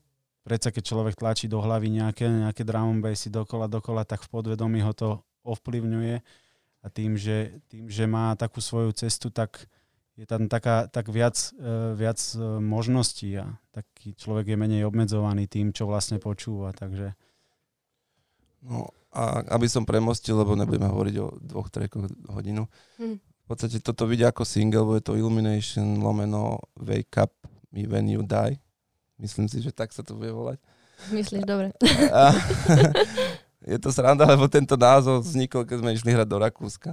predsa 0.46 0.70
keď 0.70 0.82
človek 0.86 1.14
tlačí 1.18 1.50
do 1.50 1.58
hlavy 1.58 1.90
nejaké, 1.90 2.26
nejaké 2.26 2.62
drum 2.62 3.02
bassy 3.02 3.34
dokola, 3.34 3.66
dokola, 3.66 4.06
tak 4.06 4.22
v 4.26 4.30
podvedomí 4.30 4.78
ho 4.82 4.94
to 4.94 5.18
ovplyvňuje 5.42 6.16
a 6.80 6.86
tým, 6.88 7.18
že, 7.18 7.60
tým, 7.68 7.90
že 7.90 8.04
má 8.08 8.32
takú 8.38 8.62
svoju 8.62 8.94
cestu, 8.96 9.28
tak 9.28 9.68
je 10.18 10.26
tam 10.26 10.50
taká, 10.50 10.90
tak 10.90 11.08
viac, 11.08 11.36
uh, 11.56 11.94
viac 11.94 12.18
uh, 12.36 12.58
možností 12.58 13.38
a 13.38 13.46
taký 13.70 14.12
človek 14.18 14.52
je 14.52 14.56
menej 14.58 14.82
obmedzovaný 14.84 15.46
tým, 15.46 15.70
čo 15.70 15.86
vlastne 15.86 16.18
počúva, 16.18 16.74
takže... 16.74 17.14
No 18.60 18.92
a 19.10 19.42
aby 19.56 19.66
som 19.66 19.88
premostil, 19.88 20.38
lebo 20.38 20.54
nebudeme 20.54 20.86
hovoriť 20.86 21.14
o 21.18 21.26
dvoch 21.40 21.72
trekoch 21.72 22.06
hodinu, 22.30 22.68
hm. 23.00 23.16
v 23.18 23.46
podstate 23.48 23.82
toto 23.82 24.06
vidia 24.06 24.30
ako 24.30 24.46
single, 24.46 24.86
bude 24.86 25.02
to 25.02 25.18
Illumination 25.18 25.98
lomeno 25.98 26.62
Wake 26.78 27.18
Up 27.18 27.34
Me 27.74 27.88
When 27.88 28.06
You 28.06 28.22
Die. 28.22 28.60
Myslím 29.18 29.50
si, 29.50 29.60
že 29.60 29.74
tak 29.74 29.90
sa 29.92 30.06
to 30.06 30.16
bude 30.16 30.32
volať. 30.32 30.58
Myslíš, 31.12 31.44
dobre. 31.48 31.72
A, 32.12 32.32
je 33.72 33.78
to 33.80 33.88
sranda, 33.88 34.28
lebo 34.28 34.48
tento 34.48 34.76
názov 34.76 35.24
vznikol, 35.24 35.64
keď 35.64 35.76
sme 35.80 35.96
išli 35.96 36.10
hrať 36.12 36.28
do 36.28 36.38
Rakúska 36.40 36.92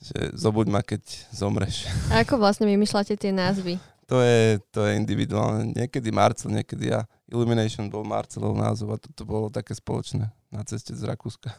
že 0.00 0.34
zobuď 0.34 0.66
ma, 0.70 0.80
keď 0.82 1.02
zomreš. 1.30 1.86
A 2.12 2.22
ako 2.26 2.40
vlastne 2.40 2.66
vymýšľate 2.66 3.14
tie 3.14 3.30
názvy? 3.30 3.78
To 4.04 4.20
je, 4.20 4.60
to 4.68 4.84
je 4.84 5.00
individuálne. 5.00 5.72
Niekedy 5.72 6.12
Marcel, 6.12 6.52
niekedy 6.52 6.92
ja. 6.92 7.08
Illumination 7.24 7.88
bol 7.88 8.04
Marcelov 8.04 8.52
názov 8.52 8.92
a 8.92 9.00
toto 9.00 9.24
bolo 9.24 9.48
také 9.48 9.72
spoločné 9.72 10.28
na 10.52 10.60
ceste 10.68 10.92
z 10.92 11.08
Rakúska. 11.08 11.56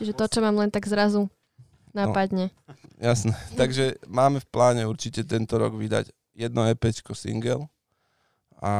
Čiže 0.00 0.16
to, 0.16 0.24
čo 0.24 0.40
mám 0.40 0.56
len 0.56 0.72
tak 0.72 0.88
zrazu 0.88 1.28
napadne. 1.96 2.52
No, 2.68 2.72
jasné. 3.12 3.32
Takže 3.60 4.00
máme 4.08 4.40
v 4.40 4.48
pláne 4.48 4.82
určite 4.88 5.24
tento 5.24 5.56
rok 5.60 5.76
vydať 5.76 6.12
jedno 6.36 6.64
EPčko 6.68 7.16
single 7.16 7.68
a 8.60 8.72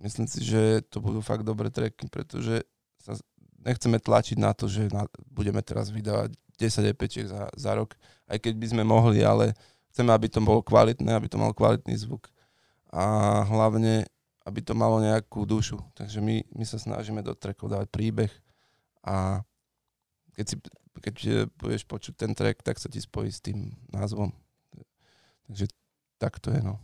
myslím 0.00 0.28
si, 0.28 0.44
že 0.44 0.84
to 0.88 1.00
budú 1.00 1.20
fakt 1.20 1.44
dobré 1.44 1.68
tracky, 1.68 2.08
pretože 2.08 2.64
sa 3.00 3.16
nechceme 3.60 4.00
tlačiť 4.00 4.36
na 4.40 4.56
to, 4.56 4.68
že 4.68 4.88
na, 4.92 5.04
budeme 5.28 5.60
teraz 5.60 5.92
vydávať 5.92 6.36
10 6.56 6.92
EPčiek 6.92 7.26
za, 7.28 7.52
za 7.52 7.72
rok, 7.76 7.94
aj 8.26 8.40
keď 8.40 8.54
by 8.56 8.66
sme 8.72 8.82
mohli, 8.82 9.20
ale 9.22 9.52
chceme, 9.92 10.12
aby 10.12 10.28
to 10.28 10.40
bolo 10.44 10.60
kvalitné, 10.60 11.12
aby 11.12 11.28
to 11.28 11.40
mal 11.40 11.52
kvalitný 11.56 11.96
zvuk 11.96 12.28
a 12.92 13.04
hlavne, 13.44 14.08
aby 14.48 14.60
to 14.62 14.72
malo 14.72 15.00
nejakú 15.02 15.44
dušu. 15.44 15.80
Takže 15.92 16.24
my, 16.24 16.44
my 16.52 16.64
sa 16.64 16.80
snažíme 16.80 17.20
do 17.20 17.36
trackov 17.36 17.72
dávať 17.72 17.88
príbeh 17.92 18.32
a 19.04 19.44
keď, 20.36 20.46
si, 20.48 20.56
keď 21.00 21.14
budeš 21.56 21.82
počuť 21.84 22.14
ten 22.16 22.32
track, 22.36 22.60
tak 22.60 22.76
sa 22.80 22.88
ti 22.88 23.00
spojí 23.00 23.32
s 23.32 23.40
tým 23.40 23.76
názvom. 23.92 24.32
Takže 25.48 25.72
tak 26.16 26.40
to 26.40 26.52
je, 26.52 26.60
no. 26.60 26.80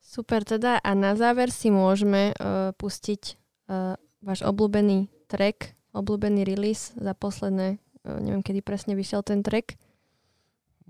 Super 0.00 0.42
teda 0.42 0.80
a 0.80 0.90
na 0.96 1.14
záver 1.14 1.52
si 1.52 1.68
môžeme 1.68 2.32
uh, 2.34 2.72
pustiť 2.74 3.22
uh, 3.68 3.94
váš 4.24 4.40
obľúbený 4.42 5.06
track, 5.28 5.76
obľúbený 5.92 6.42
release 6.48 6.96
za 6.96 7.12
posledné, 7.14 7.78
neviem 8.04 8.40
kedy 8.40 8.60
presne 8.64 8.92
vyšiel 8.96 9.20
ten 9.24 9.44
track. 9.44 9.76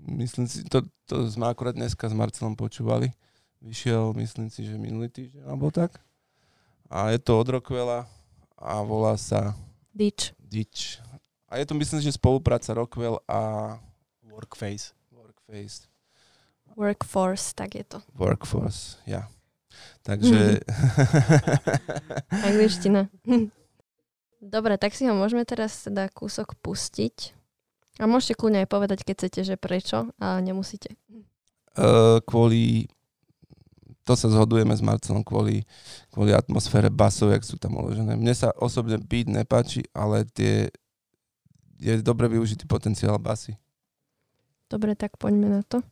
Myslím 0.01 0.49
si, 0.49 0.65
to, 0.65 0.81
to 1.05 1.29
sme 1.29 1.45
akurát 1.45 1.77
dneska 1.77 2.09
s 2.09 2.15
Marcelom 2.15 2.57
počúvali. 2.57 3.13
Vyšiel, 3.61 4.17
myslím 4.17 4.49
si, 4.49 4.65
že 4.65 4.73
minulý 4.73 5.13
týždeň, 5.13 5.45
alebo 5.45 5.69
tak. 5.69 6.01
A 6.89 7.13
je 7.13 7.21
to 7.21 7.37
od 7.37 7.47
Rockwella 7.47 8.09
a 8.57 8.81
volá 8.81 9.13
sa 9.15 9.53
Ditch. 9.93 10.33
Ditch. 10.41 10.97
A 11.51 11.61
je 11.61 11.65
to, 11.69 11.77
myslím, 11.77 12.01
že 12.01 12.17
spolupráca 12.17 12.73
Rockwell 12.73 13.21
a 13.29 13.75
Workface. 14.25 14.95
Workface. 15.13 15.91
Workforce, 16.73 17.53
tak 17.53 17.75
je 17.75 17.83
to. 17.83 17.99
Workforce, 18.15 18.97
ja. 19.05 19.27
Takže... 20.01 20.59
Angličtina. 22.49 23.11
Dobre, 24.41 24.73
tak 24.81 24.97
si 24.97 25.05
ho 25.05 25.13
môžeme 25.13 25.45
teraz 25.45 25.85
teda 25.85 26.09
kúsok 26.09 26.57
pustiť. 26.57 27.37
A 28.01 28.09
môžete 28.09 28.33
kľudne 28.33 28.65
aj 28.65 28.69
povedať, 28.73 29.05
keď 29.05 29.15
chcete, 29.21 29.41
že 29.45 29.55
prečo, 29.61 30.09
a 30.17 30.41
nemusíte. 30.41 30.97
Uh, 31.77 32.17
kvôli 32.25 32.89
to 34.01 34.17
sa 34.17 34.27
zhodujeme 34.33 34.73
s 34.73 34.81
Marcelom 34.81 35.21
kvôli, 35.21 35.61
kvôli 36.09 36.33
atmosfére 36.33 36.89
basov, 36.89 37.31
jak 37.31 37.45
sú 37.45 37.61
tam 37.61 37.77
uložené. 37.77 38.17
Mne 38.17 38.33
sa 38.33 38.49
osobne 38.57 38.97
beat 38.97 39.29
nepáči, 39.29 39.85
ale 39.93 40.25
tie, 40.33 40.73
je 41.77 42.01
dobre 42.01 42.25
využitý 42.25 42.65
potenciál 42.65 43.21
basy. 43.21 43.53
Dobre, 44.67 44.97
tak 44.97 45.21
poďme 45.21 45.47
na 45.47 45.61
to. 45.61 45.85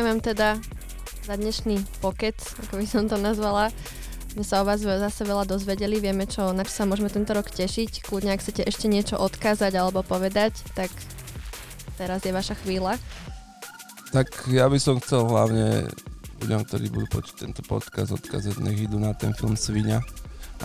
Ďakujem 0.00 0.16
vám 0.16 0.28
teda 0.32 0.50
za 1.28 1.34
dnešný 1.36 1.76
pokec, 2.00 2.32
ako 2.64 2.80
by 2.80 2.86
som 2.88 3.04
to 3.04 3.20
nazvala. 3.20 3.68
My 4.32 4.40
sa 4.40 4.64
o 4.64 4.64
vás 4.64 4.80
zase 4.80 5.28
veľa 5.28 5.44
dozvedeli, 5.44 6.00
vieme, 6.00 6.24
čo, 6.24 6.56
na 6.56 6.64
čo 6.64 6.72
sa 6.72 6.88
môžeme 6.88 7.12
tento 7.12 7.36
rok 7.36 7.52
tešiť. 7.52 8.08
Kľudne, 8.08 8.32
ak 8.32 8.40
chcete 8.40 8.64
ešte 8.64 8.88
niečo 8.88 9.20
odkázať 9.20 9.76
alebo 9.76 10.00
povedať, 10.00 10.56
tak 10.72 10.88
teraz 12.00 12.24
je 12.24 12.32
vaša 12.32 12.56
chvíľa. 12.64 12.96
Tak 14.16 14.48
ja 14.48 14.72
by 14.72 14.80
som 14.80 15.04
chcel 15.04 15.28
hlavne 15.28 15.92
ľuďom, 16.48 16.60
ktorí 16.64 16.88
budú 16.88 17.20
počuť 17.20 17.44
tento 17.44 17.60
podcast, 17.68 18.16
odkázať, 18.16 18.56
nech 18.56 18.80
idú 18.80 18.96
na 18.96 19.12
ten 19.12 19.36
film 19.36 19.52
Svinia. 19.52 20.00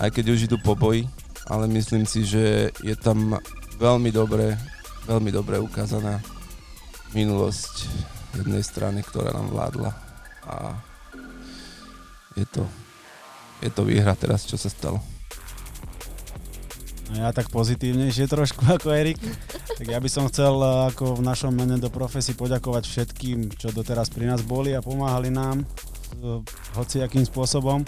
Aj 0.00 0.08
keď 0.08 0.32
už 0.32 0.48
idú 0.48 0.56
po 0.64 0.72
boji, 0.72 1.04
ale 1.44 1.68
myslím 1.76 2.08
si, 2.08 2.24
že 2.24 2.72
je 2.80 2.96
tam 2.96 3.36
veľmi 3.76 4.08
dobre, 4.16 4.56
veľmi 5.04 5.28
dobre 5.28 5.60
ukázaná 5.60 6.24
minulosť 7.12 8.15
jednej 8.42 8.64
strany, 8.66 9.00
ktorá 9.00 9.32
nám 9.32 9.48
vládla 9.48 9.90
a 10.46 10.54
je 12.36 12.46
to, 12.52 12.64
je 13.64 13.70
to 13.72 13.82
výhra 13.88 14.12
teraz, 14.12 14.44
čo 14.44 14.60
sa 14.60 14.68
stalo. 14.68 15.00
No 17.06 17.22
ja 17.22 17.30
tak 17.30 17.54
pozitívnejšie 17.54 18.26
trošku 18.26 18.66
ako 18.76 18.90
Erik. 18.90 19.18
Tak 19.76 19.86
ja 19.86 19.98
by 20.00 20.08
som 20.10 20.26
chcel 20.26 20.54
eh, 20.58 20.90
ako 20.90 21.22
v 21.22 21.26
našom 21.26 21.52
mene 21.54 21.78
do 21.78 21.88
profesí 21.88 22.34
poďakovať 22.34 22.84
všetkým, 22.86 23.38
čo 23.54 23.70
doteraz 23.70 24.10
pri 24.10 24.26
nás 24.30 24.42
boli 24.42 24.74
a 24.74 24.82
pomáhali 24.82 25.30
nám 25.30 25.62
eh, 25.62 26.42
hociakým 26.74 27.22
spôsobom 27.24 27.86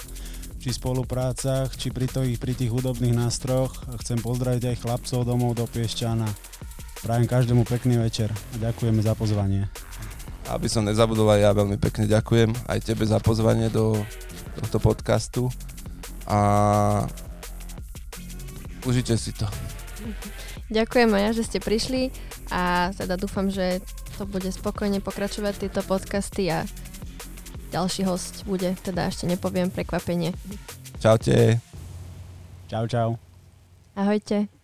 či 0.58 0.74
spoluprácach, 0.74 1.70
či 1.78 1.94
pri, 1.94 2.11
to, 2.11 2.26
pri 2.34 2.52
tých 2.52 2.74
hudobných 2.74 3.14
nástrojoch. 3.14 3.94
Chcem 4.02 4.18
pozdraviť 4.18 4.74
aj 4.74 4.80
chlapcov 4.82 5.20
domov 5.22 5.54
do 5.54 5.70
Piešťana. 5.70 6.26
Prajem 6.98 7.30
každému 7.30 7.62
pekný 7.62 7.94
večer 8.02 8.26
a 8.34 8.54
ďakujeme 8.58 8.98
za 8.98 9.14
pozvanie. 9.14 9.70
Aby 10.48 10.66
som 10.72 10.84
nezabudol 10.84 11.28
aj 11.37 11.40
ja 11.44 11.50
veľmi 11.52 11.76
pekne 11.76 12.08
ďakujem 12.08 12.56
aj 12.66 12.78
tebe 12.80 13.04
za 13.04 13.20
pozvanie 13.20 13.68
do 13.68 14.00
tohto 14.58 14.80
podcastu 14.80 15.42
a 16.24 17.04
užite 18.88 19.14
si 19.20 19.37
to. 19.37 19.44
Ďakujem 20.68 21.08
aj 21.12 21.22
ja, 21.22 21.30
že 21.32 21.46
ste 21.48 21.58
prišli 21.61 22.12
a 22.52 22.92
teda 22.96 23.16
dúfam, 23.20 23.48
že 23.48 23.80
to 24.16 24.24
bude 24.28 24.48
spokojne 24.48 25.00
pokračovať 25.00 25.68
tieto 25.68 25.80
podcasty 25.84 26.48
a 26.52 26.64
ďalší 27.72 28.04
host 28.08 28.44
bude, 28.48 28.76
teda 28.84 29.08
ešte 29.08 29.28
nepoviem 29.28 29.68
prekvapenie. 29.68 30.32
Čaute. 30.98 31.61
Čau, 32.68 32.84
čau. 32.88 33.20
Ahojte. 33.96 34.57